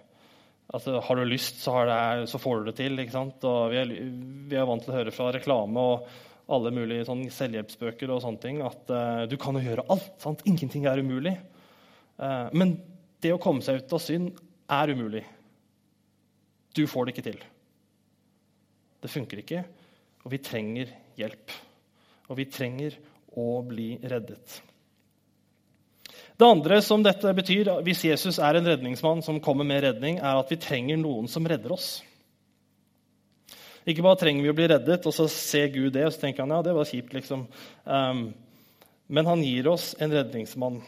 Altså, 0.73 0.97
har 1.05 1.17
du 1.17 1.25
lyst, 1.29 1.61
så, 1.63 1.75
det, 1.89 2.29
så, 2.31 2.41
får 2.41 2.61
du 2.61 2.71
det 2.71 2.77
til. 2.79 2.99
ikke 2.99 3.15
sant? 3.15 3.45
Og 3.49 3.73
vi 3.73 3.81
er, 3.83 3.93
vi 4.49 4.57
er, 4.57 4.67
vant 4.69 4.83
til 4.85 4.95
å 4.95 4.97
høre 4.97 5.13
fra 5.15 5.29
reklame 5.35 5.85
og 5.93 6.09
alle 6.55 6.73
mulige 6.77 7.07
sånn 7.09 7.23
selvhjelpsbøker 7.33 8.11
og 8.13 8.21
sånne 8.25 8.41
ting 8.43 8.59
at 8.65 8.91
uh, 8.93 9.23
du 9.29 9.37
kan 9.41 9.57
jo 9.57 9.65
gjøre 9.65 9.87
alt. 9.93 10.11
sant? 10.21 10.45
Ingenting 10.49 10.89
er 10.89 11.01
umulig. 11.01 11.37
Uh, 12.21 12.51
men 12.57 12.77
det 13.25 13.33
å 13.33 13.41
komme 13.41 13.65
seg 13.65 13.81
ut 13.81 13.97
av 13.97 14.03
synd 14.03 14.35
er 14.73 14.93
umulig. 14.93 15.25
Du 16.75 16.85
får 16.91 17.07
det 17.07 17.15
ikke 17.15 17.27
til. 17.31 17.41
Det 19.05 19.13
funker 19.13 19.41
ikke, 19.41 19.65
og 20.25 20.33
vi 20.33 20.41
trenger 20.43 20.93
hjelp. 21.21 21.53
Og 22.33 22.39
vi 22.41 22.49
trenger 22.49 22.97
å 23.37 23.49
bli 23.69 23.95
reddet. 24.01 24.61
Det 26.35 26.47
andre 26.47 26.81
som 26.83 27.03
dette 27.05 27.31
betyr, 27.37 27.69
hvis 27.87 28.03
Jesus 28.09 28.41
er 28.43 28.59
en 28.59 28.67
redningsmann 28.67 29.23
som 29.23 29.39
kommer 29.43 29.67
med 29.67 29.85
redning, 29.85 30.19
er 30.19 30.41
at 30.41 30.51
vi 30.51 30.59
trenger 30.59 30.99
noen 30.99 31.29
som 31.31 31.47
redder 31.47 31.77
oss. 31.77 32.01
Ikke 33.87 34.03
bare 34.03 34.19
trenger 34.19 34.43
vi 34.43 34.51
å 34.51 34.57
bli 34.57 34.67
reddet, 34.73 35.07
og 35.07 35.15
så 35.15 35.29
ser 35.31 35.71
Gud 35.71 35.93
det, 35.95 36.07
og 36.09 36.15
så 36.15 36.25
tenker 36.25 36.43
han 36.43 36.57
ja, 36.57 36.63
det 36.65 36.75
var 36.75 36.89
kjipt. 36.89 37.15
liksom. 37.15 37.47
Um, 37.85 38.25
men 39.07 39.29
han 39.31 39.45
gir 39.45 39.69
oss 39.71 39.93
en 40.03 40.15
redningsmann, 40.15 40.81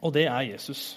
og 0.00 0.14
det 0.16 0.26
er 0.26 0.48
Jesus. 0.48 0.96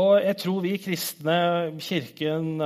Og 0.00 0.16
jeg 0.22 0.38
tror 0.38 0.60
vi 0.64 0.76
kristne, 0.82 1.38
Kirken, 1.82 2.58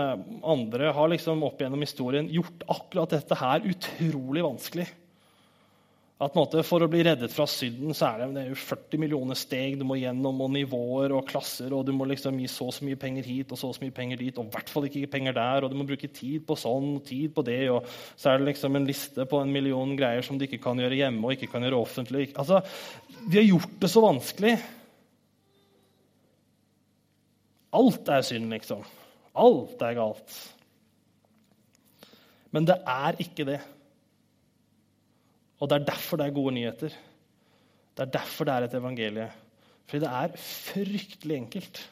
andre 0.44 0.92
har 0.92 1.08
liksom 1.12 1.44
opp 1.44 1.60
gjennom 1.60 1.84
historien 1.84 2.28
gjort 2.32 2.64
akkurat 2.68 3.16
dette 3.16 3.38
her 3.40 3.64
utrolig 3.68 4.44
vanskelig. 4.44 4.88
At 6.22 6.36
måte, 6.38 6.62
For 6.62 6.84
å 6.84 6.86
bli 6.90 7.00
reddet 7.02 7.32
fra 7.34 7.42
synden 7.50 7.94
så 7.96 8.12
er 8.12 8.20
det, 8.20 8.28
det 8.36 8.42
er 8.46 8.58
40 8.60 9.00
millioner 9.02 9.38
steg 9.38 9.80
du 9.80 9.82
må 9.88 9.96
gjennom, 9.98 10.44
og 10.44 10.52
nivåer 10.54 11.10
og 11.16 11.26
klasser, 11.26 11.74
og 11.74 11.82
du 11.88 11.90
må 11.96 12.06
liksom 12.06 12.38
gi 12.38 12.46
så 12.50 12.68
og 12.70 12.76
så 12.76 12.86
mye 12.86 13.00
penger 13.00 13.26
hit 13.26 13.50
og 13.50 13.58
så 13.58 13.72
og 13.72 13.74
så 13.74 13.82
mye 13.82 13.96
penger 13.96 14.22
dit, 14.22 14.38
og 14.38 14.46
i 14.46 14.54
hvert 14.54 14.70
fall 14.70 14.86
ikke 14.86 15.10
penger 15.10 15.34
der, 15.34 15.66
og 15.66 15.72
du 15.72 15.76
må 15.80 15.88
bruke 15.88 16.12
tid 16.14 16.46
på 16.46 16.58
sånn 16.60 16.92
og 17.00 17.02
tid 17.08 17.34
på 17.34 17.42
det, 17.46 17.58
og 17.74 17.90
så 18.14 18.30
er 18.30 18.38
det 18.38 18.52
liksom 18.52 18.78
en 18.78 18.86
liste 18.86 19.26
på 19.26 19.42
en 19.42 19.52
million 19.56 19.96
greier 19.98 20.22
som 20.22 20.38
du 20.38 20.46
ikke 20.46 20.62
kan 20.62 20.78
gjøre 20.78 21.02
hjemme 21.02 21.26
og 21.26 21.34
ikke 21.34 21.50
kan 21.56 21.66
gjøre 21.66 21.82
offentlig. 21.82 22.30
Altså, 22.38 22.62
Vi 23.24 23.40
har 23.40 23.50
gjort 23.50 23.76
det 23.82 23.90
så 23.90 24.06
vanskelig. 24.06 24.56
Alt 27.74 28.08
er 28.14 28.22
synd, 28.22 28.52
liksom. 28.54 28.84
Alt 29.34 29.82
er 29.82 29.96
galt. 29.98 30.34
Men 32.54 32.68
det 32.70 32.78
er 32.86 33.18
ikke 33.18 33.46
det. 33.48 33.62
Og 35.60 35.70
det 35.70 35.78
er 35.78 35.88
derfor 35.92 36.20
det 36.20 36.28
er 36.28 36.36
gode 36.36 36.54
nyheter. 36.56 36.94
Det 37.94 38.02
er 38.02 38.14
derfor 38.16 38.48
det 38.48 38.54
er 38.54 38.66
et 38.66 38.78
evangelie. 38.78 39.28
Fordi 39.86 40.02
det 40.02 40.10
er 40.10 40.38
fryktelig 40.40 41.36
enkelt. 41.36 41.82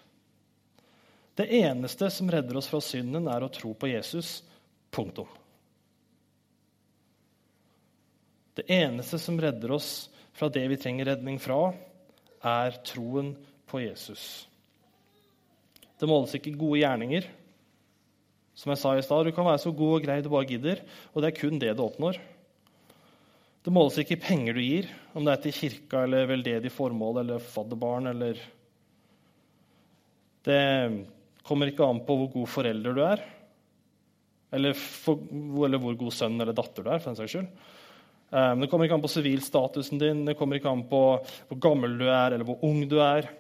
Det 1.39 1.47
eneste 1.63 2.11
som 2.13 2.31
redder 2.31 2.59
oss 2.61 2.69
fra 2.69 2.81
synden, 2.85 3.29
er 3.29 3.45
å 3.45 3.53
tro 3.53 3.73
på 3.77 3.89
Jesus. 3.89 4.41
Punktum. 4.93 5.29
Det 8.53 8.67
eneste 8.69 9.17
som 9.21 9.39
redder 9.41 9.73
oss 9.73 10.11
fra 10.37 10.51
det 10.53 10.67
vi 10.69 10.77
trenger 10.81 11.09
redning 11.09 11.39
fra, 11.41 11.71
er 12.43 12.77
troen 12.85 13.33
på 13.71 13.81
Jesus. 13.81 14.47
Det 15.97 16.09
måles 16.11 16.35
ikke 16.37 16.53
gode 16.59 16.83
gjerninger. 16.83 17.29
Som 18.59 18.75
jeg 18.75 18.81
sa 18.83 18.93
i 18.99 19.05
stad, 19.05 19.25
Du 19.25 19.33
kan 19.33 19.47
være 19.47 19.63
så 19.63 19.73
god 19.73 19.95
og 19.97 20.05
grei 20.05 20.21
du 20.21 20.29
bare 20.29 20.49
gidder, 20.51 20.83
og 21.15 21.23
det 21.23 21.31
er 21.31 21.41
kun 21.41 21.59
det 21.59 21.77
du 21.77 21.85
oppnår. 21.87 22.19
Det 23.63 23.71
måles 23.71 23.95
ikke 24.03 24.17
i 24.17 24.23
penger 24.23 24.57
du 24.59 24.63
gir, 24.63 24.89
om 25.15 25.23
det 25.23 25.37
er 25.37 25.43
til 25.45 25.55
kirka 25.55 26.03
eller 26.03 26.27
veldedig 26.27 26.71
formål 26.75 27.21
eller 27.23 27.45
fadderbarn 27.47 28.11
eller 28.11 28.41
Det 30.43 30.63
kommer 31.47 31.71
ikke 31.71 31.87
an 31.87 32.01
på 32.03 32.17
hvor 32.19 32.33
god 32.33 32.49
forelder 32.51 32.97
du 32.97 33.03
er, 33.07 33.21
eller, 34.53 34.75
for, 34.75 35.23
eller 35.67 35.79
hvor 35.79 35.95
god 36.01 36.15
sønn 36.15 36.41
eller 36.41 36.57
datter 36.59 36.83
du 36.83 36.91
er. 36.91 36.99
for 36.99 37.13
den 37.13 37.21
saks 37.21 37.37
skyld. 37.37 37.53
Um, 38.33 38.65
det 38.65 38.69
kommer 38.73 38.89
ikke 38.89 38.97
an 38.99 39.05
på 39.05 39.13
sivilstatusen 39.13 40.01
din, 40.01 40.25
det 40.27 40.35
kommer 40.39 40.59
ikke 40.59 40.73
an 40.73 40.83
på 40.89 41.03
hvor 41.21 41.63
gammel 41.63 41.95
du 42.01 42.07
er 42.09 42.33
eller 42.33 42.49
hvor 42.49 42.65
ung 42.67 42.83
du 42.91 42.99
er. 43.05 43.31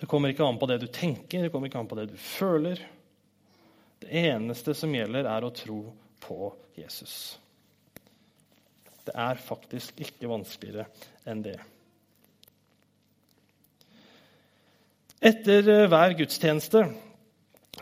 Det 0.00 0.10
kommer 0.10 0.32
ikke 0.32 0.46
an 0.48 0.58
på 0.58 0.66
det 0.72 0.80
du 0.82 0.88
tenker, 0.90 1.44
det 1.44 1.52
kommer 1.54 1.70
ikke 1.70 1.84
an 1.84 1.90
på 1.90 2.00
det 2.00 2.08
du 2.10 2.18
føler. 2.18 2.82
Det 4.02 4.10
eneste 4.24 4.74
som 4.74 4.90
gjelder, 4.90 5.30
er 5.30 5.46
å 5.46 5.54
tro 5.54 5.80
på 6.24 6.50
Jesus. 6.74 7.36
Det 9.04 9.14
er 9.14 9.40
faktisk 9.40 10.00
ikke 10.00 10.30
vanskeligere 10.30 10.86
enn 11.28 11.42
det. 11.44 11.58
Etter 15.24 15.68
eh, 15.72 15.88
hver 15.88 16.16
gudstjeneste 16.18 16.84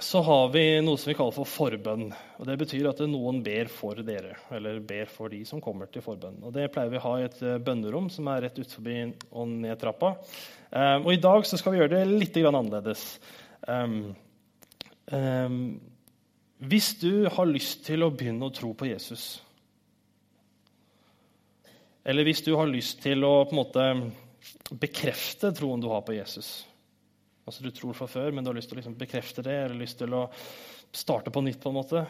så 0.02 0.22
har 0.24 0.48
vi 0.54 0.62
noe 0.82 0.98
som 0.98 1.10
vi 1.10 1.16
kaller 1.18 1.34
for 1.36 1.48
forbønn. 1.48 2.08
Og 2.40 2.48
Det 2.48 2.56
betyr 2.62 2.88
at 2.90 3.02
noen 3.06 3.42
ber 3.44 3.68
for 3.70 3.98
dere, 4.06 4.34
eller 4.54 4.80
ber 4.80 5.10
for 5.10 5.32
de 5.32 5.42
som 5.46 5.60
kommer 5.62 5.90
til 5.92 6.04
forbønn. 6.04 6.40
Og 6.42 6.54
Det 6.54 6.70
pleier 6.72 6.90
vi 6.92 7.00
å 7.00 7.04
ha 7.04 7.14
i 7.20 7.26
et 7.26 7.38
eh, 7.44 7.60
bønnerom 7.62 8.08
som 8.12 8.30
er 8.32 8.46
rett 8.46 8.58
ut 8.58 8.76
forbi 8.78 8.98
og 9.30 9.52
ned 9.52 9.78
trappa. 9.80 10.16
Um, 10.72 11.04
og 11.04 11.12
I 11.12 11.20
dag 11.20 11.44
så 11.44 11.58
skal 11.60 11.74
vi 11.74 11.82
gjøre 11.82 11.98
det 11.98 12.04
litt 12.08 12.38
annerledes. 12.40 13.04
Um, 13.68 14.14
um, 15.12 15.58
hvis 16.64 16.94
du 17.02 17.28
har 17.28 17.50
lyst 17.50 17.84
til 17.84 18.06
å 18.06 18.12
begynne 18.14 18.48
å 18.48 18.54
tro 18.54 18.72
på 18.72 18.88
Jesus, 18.88 19.42
eller 22.04 22.26
hvis 22.26 22.42
du 22.42 22.54
har 22.58 22.70
lyst 22.70 23.02
til 23.04 23.22
å 23.24 23.44
på 23.46 23.54
en 23.54 23.60
måte 23.60 23.86
bekrefte 24.80 25.52
troen 25.54 25.82
du 25.82 25.88
har 25.92 26.04
på 26.06 26.16
Jesus 26.16 26.62
Altså 27.42 27.64
Du 27.64 27.72
tror 27.74 27.96
fra 27.98 28.06
før, 28.06 28.30
men 28.30 28.44
du 28.44 28.52
har 28.52 28.54
lyst 28.54 28.70
til 28.70 28.76
å 28.76 28.80
liksom 28.80 28.94
bekrefte 28.94 29.42
det, 29.42 29.56
eller 29.64 29.80
lyst 29.80 29.98
til 29.98 30.12
å 30.14 30.28
starte 30.94 31.32
på 31.34 31.40
nytt. 31.42 31.58
på 31.58 31.72
en 31.72 31.74
måte. 31.74 32.04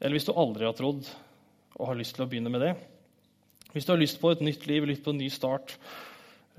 Eller 0.00 0.18
hvis 0.18 0.26
du 0.28 0.34
aldri 0.36 0.66
har 0.68 0.76
trodd 0.76 1.08
og 1.78 1.86
har 1.88 1.96
lyst 1.96 2.14
til 2.14 2.26
å 2.26 2.28
begynne 2.28 2.52
med 2.52 2.60
det. 2.60 2.74
Hvis 3.72 3.86
du 3.88 3.94
har 3.94 4.00
lyst 4.02 4.20
på 4.20 4.30
et 4.30 4.44
nytt 4.44 4.66
liv, 4.68 4.84
lyst 4.84 5.02
på 5.02 5.14
en 5.14 5.22
ny 5.22 5.30
start, 5.32 5.78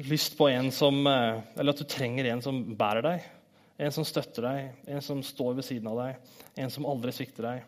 lyst 0.09 0.33
på 0.37 0.49
en 0.49 0.71
som, 0.71 0.97
eh, 1.05 1.41
eller 1.57 1.77
at 1.77 1.77
du 1.77 1.85
trenger 1.85 2.25
en 2.25 2.41
som 2.41 2.63
bærer 2.75 3.05
deg, 3.05 3.29
en 3.77 3.91
som 3.91 4.03
støtter 4.03 4.41
deg, 4.41 4.73
en 4.87 5.01
som 5.01 5.21
står 5.21 5.53
ved 5.61 5.69
siden 5.69 5.93
av 5.93 5.97
deg, 6.01 6.15
en 6.57 6.69
som 6.73 6.89
aldri 6.89 7.11
svikter 7.11 7.43
deg, 7.43 7.63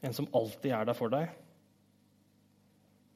en 0.00 0.16
som 0.16 0.28
alltid 0.32 0.72
er 0.72 0.88
der 0.88 0.96
for 0.96 1.12
deg 1.12 1.28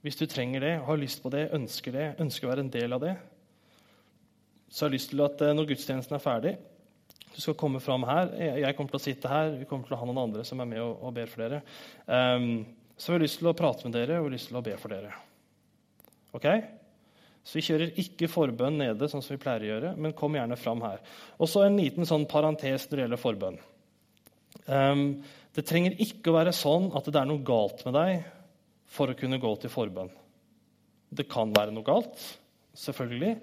Hvis 0.00 0.16
du 0.16 0.24
trenger 0.30 0.64
det, 0.64 0.74
har 0.86 1.00
lyst 1.00 1.20
på 1.22 1.32
det, 1.32 1.50
ønsker 1.56 1.92
det, 1.92 2.06
ønsker 2.22 2.48
å 2.48 2.52
være 2.54 2.64
en 2.64 2.72
del 2.72 2.96
av 2.96 3.02
det, 3.04 3.14
så 4.70 4.84
jeg 4.84 4.88
har 4.88 4.94
lyst 4.94 5.10
til 5.10 5.24
at 5.24 5.40
eh, 5.42 5.54
når 5.56 5.66
gudstjenesten 5.72 6.16
er 6.16 6.22
ferdig, 6.22 6.52
du 7.30 7.38
skal 7.42 7.56
komme 7.58 7.80
fram 7.82 8.04
her. 8.08 8.30
Jeg 8.58 8.74
kommer 8.76 8.92
til 8.92 8.98
å 8.98 9.02
sitte 9.02 9.30
her. 9.30 9.52
Vi 9.60 9.66
kommer 9.68 9.86
til 9.86 9.94
å 9.94 10.00
ha 10.00 10.06
noen 10.08 10.18
andre 10.24 10.44
som 10.46 10.60
er 10.62 10.68
med 10.70 10.82
og, 10.82 10.96
og 11.06 11.14
ber 11.14 11.30
for 11.30 11.44
dere. 11.44 11.60
Um, 12.06 12.64
så 12.98 13.12
har 13.12 13.20
har 13.20 13.24
lyst 13.24 13.38
til 13.40 13.50
å 13.50 13.56
prate 13.56 13.86
med 13.86 13.94
dere 13.96 14.18
og 14.18 14.26
vi 14.26 14.30
har 14.32 14.34
lyst 14.34 14.50
til 14.50 14.58
å 14.58 14.64
be 14.66 14.74
for 14.80 14.92
dere. 14.92 15.12
Ok? 16.36 16.48
Så 17.46 17.56
vi 17.56 17.64
kjører 17.64 17.94
ikke 18.02 18.28
forbønn 18.30 18.80
nede, 18.82 19.08
sånn 19.08 19.22
som 19.24 19.34
vi 19.34 19.40
pleier 19.42 19.62
å 19.64 19.70
gjøre, 19.70 19.92
men 19.96 20.14
kom 20.18 20.34
gjerne 20.36 20.58
fram 20.60 20.82
her. 20.84 20.98
Og 21.38 21.48
så 21.50 21.64
en 21.64 21.78
liten 21.80 22.06
sånn 22.08 22.26
parentes 22.30 22.88
når 22.90 22.98
det 22.98 23.06
gjelder 23.06 23.22
forbønn. 23.22 23.60
Um, 24.66 25.06
det 25.54 25.64
trenger 25.66 25.96
ikke 26.02 26.32
å 26.32 26.36
være 26.36 26.54
sånn 26.54 26.90
at 26.98 27.08
det 27.08 27.22
er 27.22 27.30
noe 27.30 27.46
galt 27.46 27.86
med 27.86 27.96
deg 27.96 28.26
for 28.90 29.10
å 29.10 29.18
kunne 29.18 29.38
gå 29.40 29.50
til 29.62 29.72
forbønn. 29.72 30.10
Det 31.10 31.26
kan 31.30 31.52
være 31.54 31.74
noe 31.74 31.86
galt, 31.86 32.18
selvfølgelig. 32.78 33.36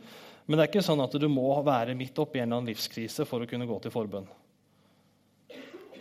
Men 0.47 0.55
det 0.55 0.63
er 0.63 0.71
ikke 0.71 0.85
sånn 0.85 1.03
at 1.03 1.15
du 1.19 1.27
må 1.31 1.49
være 1.65 1.95
midt 1.99 2.19
oppi 2.23 2.39
en 2.39 2.47
eller 2.47 2.61
annen 2.61 2.71
livskrise 2.71 3.25
for 3.27 3.43
å 3.43 3.49
kunne 3.49 3.67
gå 3.67 3.79
til 3.83 3.93
forbønn. 3.93 4.27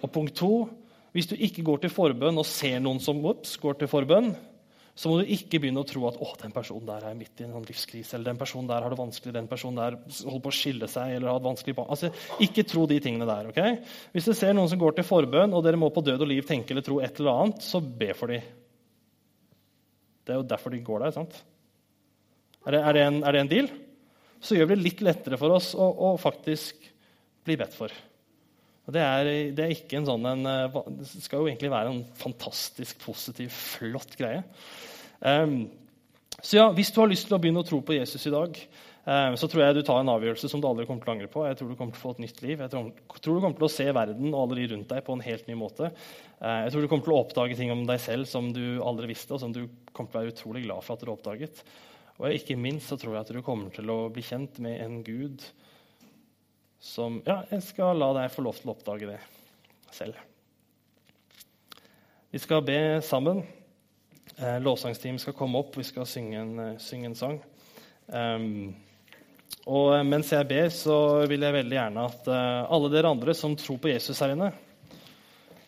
Og 0.03 0.13
punkt 0.13 0.37
to, 0.39 0.69
Hvis 1.17 1.31
du 1.31 1.33
ikke 1.41 1.63
går 1.65 1.79
til 1.81 1.89
forbønn 1.89 2.37
og 2.37 2.45
ser 2.45 2.75
noen 2.85 2.99
som 3.01 3.23
ups, 3.25 3.55
går 3.57 3.79
til 3.81 3.89
forbønn, 3.89 4.35
så 4.93 5.09
må 5.09 5.23
du 5.23 5.31
ikke 5.33 5.57
begynne 5.63 5.81
å 5.81 5.89
tro 5.89 6.03
at 6.11 6.19
å, 6.21 6.27
den 6.43 6.53
personen 6.53 6.85
der 6.85 7.07
er 7.09 7.15
midt 7.17 7.41
i 7.41 7.47
en 7.47 7.55
livskrise, 7.65 8.19
eller 8.19 8.35
den 8.35 8.41
personen 8.41 8.69
der 8.69 8.85
har 8.85 8.93
det 8.93 8.99
vanskelig, 9.01 9.33
den 9.33 9.49
personen 9.49 9.81
der 9.81 9.97
holder 9.97 10.43
på 10.45 10.53
å 10.53 10.57
skille 10.59 10.91
seg 10.93 11.15
eller 11.15 11.31
har 11.33 11.41
det 11.41 11.49
vanskelig. 11.49 11.77
Altså, 11.87 12.11
Ikke 12.45 12.67
tro 12.69 12.85
de 12.91 13.01
tingene 13.01 13.25
der. 13.29 13.49
ok? 13.49 13.89
Hvis 14.13 14.29
du 14.29 14.35
ser 14.37 14.53
noen 14.53 14.69
som 14.69 14.81
går 14.81 14.99
til 14.99 15.09
forbønn, 15.09 15.57
og 15.57 15.65
dere 15.65 15.81
må 15.81 15.89
på 15.89 16.05
død 16.05 16.25
og 16.25 16.31
liv 16.35 16.45
tenke 16.45 16.77
eller 16.77 16.85
tro 16.85 17.01
et 17.01 17.17
eller 17.17 17.45
annet, 17.47 17.65
så 17.65 17.81
be 17.81 18.13
for 18.13 18.33
dem. 18.33 18.45
Det 20.27 20.35
er 20.35 20.41
jo 20.43 20.49
derfor 20.51 20.75
de 20.75 20.83
går 20.85 21.07
der. 21.07 21.15
sant? 21.15 21.37
Er 22.67 22.75
det, 22.75 22.81
er 22.83 22.97
det, 22.97 23.03
en, 23.07 23.21
er 23.23 23.37
det 23.37 23.43
en 23.45 23.53
deal? 23.53 23.69
så 24.47 24.57
gjør 24.57 24.71
vi 24.71 24.77
det 24.77 24.85
litt 24.85 25.03
lettere 25.05 25.39
for 25.41 25.57
oss 25.57 25.73
å, 25.79 25.87
å 25.87 26.13
faktisk 26.21 26.85
bli 27.47 27.57
bedt 27.59 27.75
for. 27.77 27.93
Det 28.87 29.03
er, 29.03 29.29
det, 29.57 29.63
er, 29.65 29.73
ikke 29.75 29.99
en 29.99 30.07
sånn 30.07 30.29
en, 30.31 30.45
eh, 30.47 30.77
det 31.01 31.09
skal 31.25 31.43
jo 31.43 31.49
egentlig 31.51 31.73
være 31.73 31.91
en 31.91 32.05
fantastisk, 32.19 33.01
positiv, 33.03 33.51
flott 33.51 34.15
greie. 34.19 34.45
Um, 35.19 35.65
så 36.39 36.61
ja, 36.61 36.67
Hvis 36.77 36.93
du 36.95 37.01
har 37.01 37.11
lyst 37.11 37.27
til 37.27 37.35
å 37.35 37.41
begynne 37.43 37.65
å 37.65 37.67
tro 37.67 37.81
på 37.83 37.97
Jesus 37.97 38.29
i 38.29 38.35
dag, 38.35 38.61
så 39.07 39.47
tror 39.47 39.63
jeg 39.63 39.75
du 39.77 39.85
tar 39.87 40.01
en 40.03 40.09
avgjørelse 40.11 40.49
som 40.51 40.59
du 40.59 40.65
aldri 40.67 40.83
kommer 40.89 41.05
til 41.05 41.13
å 41.13 41.15
angre 41.15 41.29
på. 41.31 41.45
Jeg 41.47 41.59
tror 41.61 41.69
du 41.71 41.77
kommer 41.79 41.95
til 41.95 42.01
å 42.01 42.05
få 42.09 42.15
et 42.17 42.23
nytt 42.25 42.41
liv. 42.43 42.63
Jeg 42.65 42.73
tror, 42.73 42.89
du 42.91 43.29
kommer 43.39 43.55
til 43.61 43.67
å 43.69 43.71
se 43.71 43.87
verden 43.95 44.33
og 44.33 44.41
alle 44.41 44.57
de 44.59 44.65
rundt 44.73 44.91
deg 44.91 45.05
på 45.07 45.15
en 45.15 45.23
helt 45.23 45.47
ny 45.47 45.55
måte. 45.61 45.93
Uh, 46.41 46.65
jeg 46.65 46.73
tror 46.75 46.83
du 46.83 46.89
kommer 46.91 47.07
til 47.07 47.15
å 47.15 47.21
oppdage 47.21 47.59
ting 47.61 47.71
om 47.71 47.85
deg 47.87 48.01
selv 48.03 48.27
som 48.27 48.49
du 48.57 48.81
aldri 48.83 49.13
visste, 49.13 49.37
og 49.37 49.45
som 49.45 49.55
du 49.55 49.63
kommer 49.95 50.11
til 50.11 50.19
å 50.19 50.25
være 50.25 50.35
utrolig 50.35 50.65
glad 50.67 50.83
for 50.83 50.97
at 50.97 51.05
du 51.05 51.07
har 51.07 51.15
oppdaget. 51.15 51.63
Og 52.17 52.35
ikke 52.35 52.59
minst 52.59 52.91
så 52.91 52.99
tror 52.99 53.15
jeg 53.15 53.27
at 53.27 53.35
du 53.37 53.45
kommer 53.47 53.71
til 53.77 53.93
å 53.93 53.99
bli 54.11 54.25
kjent 54.27 54.59
med 54.65 54.81
en 54.83 54.99
Gud 55.07 55.45
som 56.83 57.21
Ja, 57.27 57.43
jeg 57.51 57.63
skal 57.67 57.99
la 57.99 58.13
deg 58.17 58.33
få 58.33 58.45
lov 58.47 58.59
til 58.59 58.71
å 58.71 58.75
oppdage 58.75 59.11
det 59.11 59.21
selv. 59.95 60.19
Vi 62.35 62.41
skal 62.43 62.65
be 62.67 62.81
sammen. 63.07 63.45
Eh, 64.37 64.59
Lovsangsteam 64.61 65.19
skal 65.23 65.37
komme 65.37 65.63
opp, 65.63 65.77
vi 65.79 65.87
skal 65.87 66.09
synge 66.09 66.41
en, 66.41 66.59
eh, 66.61 66.79
synge 66.83 67.13
en 67.13 67.15
sang. 67.15 67.39
Um, 68.07 68.75
og 69.67 69.97
mens 70.07 70.29
jeg 70.31 70.47
ber, 70.47 70.69
så 70.71 70.97
vil 71.27 71.43
jeg 71.43 71.57
veldig 71.57 71.75
gjerne 71.75 72.05
at 72.07 72.29
uh, 72.31 72.69
alle 72.71 72.91
dere 72.93 73.11
andre 73.11 73.35
som 73.35 73.57
tror 73.59 73.81
på 73.83 73.91
Jesus 73.91 74.21
her 74.23 74.37
inne, 74.37 74.53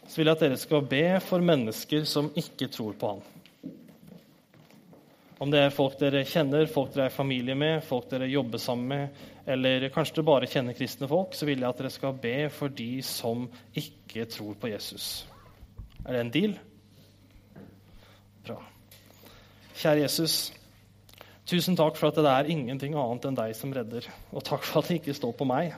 så 0.06 0.20
vil 0.20 0.30
jeg 0.30 0.38
at 0.38 0.44
dere 0.44 0.60
skal 0.60 0.86
be 0.86 1.02
for 1.24 1.42
mennesker 1.44 2.06
som 2.06 2.30
ikke 2.38 2.70
tror 2.72 2.94
på 2.98 3.10
Han. 3.10 3.26
Om 5.38 5.50
det 5.50 5.60
er 5.62 5.74
folk 5.74 5.98
dere 6.00 6.24
kjenner, 6.26 6.66
folk 6.70 6.94
dere 6.94 7.08
er 7.10 7.14
familie 7.14 7.54
med, 7.58 7.82
folk 7.86 8.08
dere 8.10 8.30
jobber 8.30 8.62
sammen 8.62 8.88
med, 8.90 9.26
eller 9.50 9.86
kanskje 9.94 10.16
dere 10.18 10.28
bare 10.30 10.50
kjenner 10.50 10.78
kristne 10.78 11.10
folk, 11.10 11.34
så 11.34 11.46
vil 11.46 11.62
jeg 11.62 11.68
at 11.68 11.82
dere 11.82 11.92
skal 11.94 12.16
be 12.22 12.36
for 12.54 12.74
de 12.74 12.90
som 13.06 13.46
ikke 13.78 14.26
tror 14.30 14.58
på 14.58 14.70
Jesus. 14.72 15.26
Er 16.04 16.14
det 16.14 16.22
en 16.24 16.32
deal? 16.34 16.56
Bra. 18.46 18.58
Kjære 19.78 20.06
Jesus. 20.06 20.38
Tusen 21.48 21.78
takk 21.78 21.96
for 21.96 22.10
at 22.10 22.18
det 22.20 22.28
er 22.28 22.50
ingenting 22.52 22.92
annet 22.98 23.24
enn 23.24 23.36
deg 23.38 23.54
som 23.56 23.70
redder. 23.72 24.04
Og 24.36 24.44
takk 24.44 24.66
for 24.68 24.82
at 24.82 24.90
det 24.90 24.98
ikke 24.98 25.16
står 25.16 25.32
på 25.38 25.46
meg. 25.48 25.72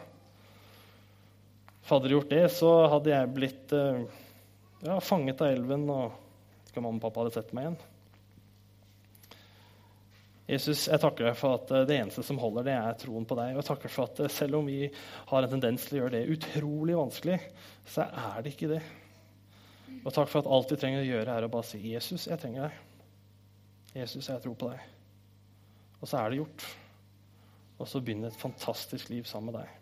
Hadde 1.87 2.09
det 2.09 2.17
gjort 2.17 2.33
det, 2.33 2.43
så 2.55 2.73
hadde 2.91 3.13
jeg 3.13 3.31
blitt 3.37 3.75
eh, 3.75 4.03
ja, 4.83 4.99
fanget 5.03 5.43
av 5.43 5.55
elven, 5.55 5.87
og 5.91 6.69
ikke 6.71 6.83
mamma 6.83 6.99
og 6.99 7.07
pappa 7.07 7.23
hadde 7.23 7.35
sett 7.37 7.55
meg 7.55 7.69
igjen. 7.69 7.81
Jesus, 10.51 10.89
jeg 10.91 10.99
takker 10.99 11.29
deg 11.29 11.39
for 11.39 11.61
at 11.61 11.71
eh, 11.71 11.87
det 11.87 11.99
eneste 12.01 12.27
som 12.27 12.43
holder, 12.43 12.67
det 12.67 12.75
er 12.75 13.01
troen 13.05 13.27
på 13.31 13.39
deg. 13.39 13.55
Og 13.55 13.63
jeg 13.63 13.71
takker 13.71 13.95
for 13.95 14.11
at 14.11 14.23
eh, 14.27 14.35
selv 14.41 14.59
om 14.59 14.71
vi 14.71 14.89
har 15.31 15.47
en 15.47 15.55
tendens 15.55 15.87
til 15.87 16.01
å 16.01 16.03
gjøre 16.03 16.17
det 16.19 16.35
utrolig 16.35 16.99
vanskelig, 16.99 17.39
så 17.95 18.11
er 18.11 18.43
det 18.43 18.57
ikke 18.57 18.75
det. 18.75 18.85
Og 20.01 20.11
takk 20.11 20.31
for 20.33 20.43
at 20.43 20.51
alt 20.51 20.75
vi 20.75 20.79
trenger 20.83 21.05
å 21.05 21.11
gjøre, 21.13 21.37
er 21.37 21.47
å 21.47 21.53
bare 21.53 21.71
si 21.71 21.79
'Jesus, 21.79 22.27
jeg 22.27 22.43
trenger 22.43 22.67
deg'. 22.67 22.81
'Jesus, 23.95 24.31
jeg 24.35 24.43
tror 24.43 24.59
på 24.59 24.73
deg'. 24.73 25.00
Og 26.01 26.09
så 26.09 26.21
er 26.21 26.31
det 26.31 26.41
gjort. 26.41 26.65
Og 27.81 27.89
så 27.89 28.01
begynner 28.05 28.33
et 28.33 28.41
fantastisk 28.41 29.13
liv 29.13 29.29
sammen 29.29 29.53
med 29.53 29.63
deg. 29.63 29.77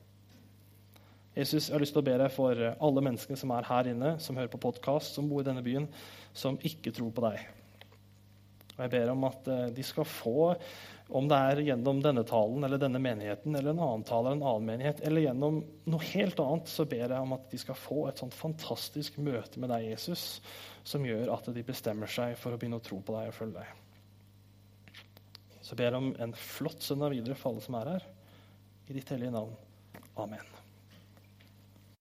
Jesus, 1.38 1.68
jeg 1.68 1.76
har 1.76 1.82
lyst 1.82 1.94
til 1.94 2.02
å 2.02 2.08
be 2.08 2.16
deg 2.18 2.32
for 2.34 2.58
alle 2.58 3.02
menneskene 3.04 3.38
som 3.38 3.52
er 3.54 3.66
her 3.68 3.90
inne, 3.92 4.16
som 4.22 4.38
hører 4.38 4.50
på 4.50 4.58
podkast, 4.62 5.14
som 5.14 5.28
bor 5.30 5.44
i 5.44 5.46
denne 5.46 5.62
byen, 5.62 5.86
som 6.34 6.58
ikke 6.66 6.90
tror 6.94 7.12
på 7.14 7.22
deg. 7.28 7.44
Og 8.78 8.84
jeg 8.84 8.92
ber 8.94 9.10
om 9.12 9.26
at 9.26 9.50
eh, 9.50 9.66
de 9.74 9.84
skal 9.86 10.06
få, 10.06 10.48
om 11.18 11.28
det 11.30 11.38
er 11.50 11.62
gjennom 11.70 12.02
denne 12.02 12.22
talen 12.26 12.66
eller 12.66 12.78
denne 12.78 13.00
menigheten 13.02 13.54
eller 13.54 13.72
en 13.72 13.82
annen 13.86 14.04
tale 14.06 14.28
eller 14.28 14.38
en 14.38 14.50
annen 14.50 14.68
menighet, 14.68 15.02
eller 15.06 15.24
gjennom 15.24 15.60
noe 15.90 16.10
helt 16.12 16.42
annet, 16.42 16.70
så 16.70 16.86
ber 16.90 17.06
jeg 17.06 17.18
om 17.18 17.34
at 17.38 17.48
de 17.50 17.62
skal 17.62 17.78
få 17.78 18.04
et 18.10 18.22
sånt 18.22 18.36
fantastisk 18.38 19.18
møte 19.22 19.62
med 19.62 19.72
deg, 19.74 19.88
Jesus, 19.92 20.24
som 20.86 21.06
gjør 21.06 21.32
at 21.34 21.50
de 21.54 21.66
bestemmer 21.66 22.10
seg 22.10 22.34
for 22.38 22.54
å 22.54 22.60
begynne 22.60 22.78
å 22.78 22.86
tro 22.86 23.00
på 23.02 23.14
deg 23.14 23.30
og 23.30 23.38
følge 23.38 23.62
deg. 23.62 23.87
Så 25.68 25.76
ber 25.76 25.90
jeg 25.90 26.00
om 26.00 26.14
en 26.16 26.32
flott 26.32 26.80
søndag 26.80 27.12
videre 27.12 27.36
for 27.36 27.52
alle 27.52 27.64
som 27.64 27.76
er 27.76 27.92
her. 27.92 28.08
I 28.88 28.96
ditt 28.96 29.12
hellige 29.12 29.34
navn. 29.34 29.52
Amen. 30.16 30.57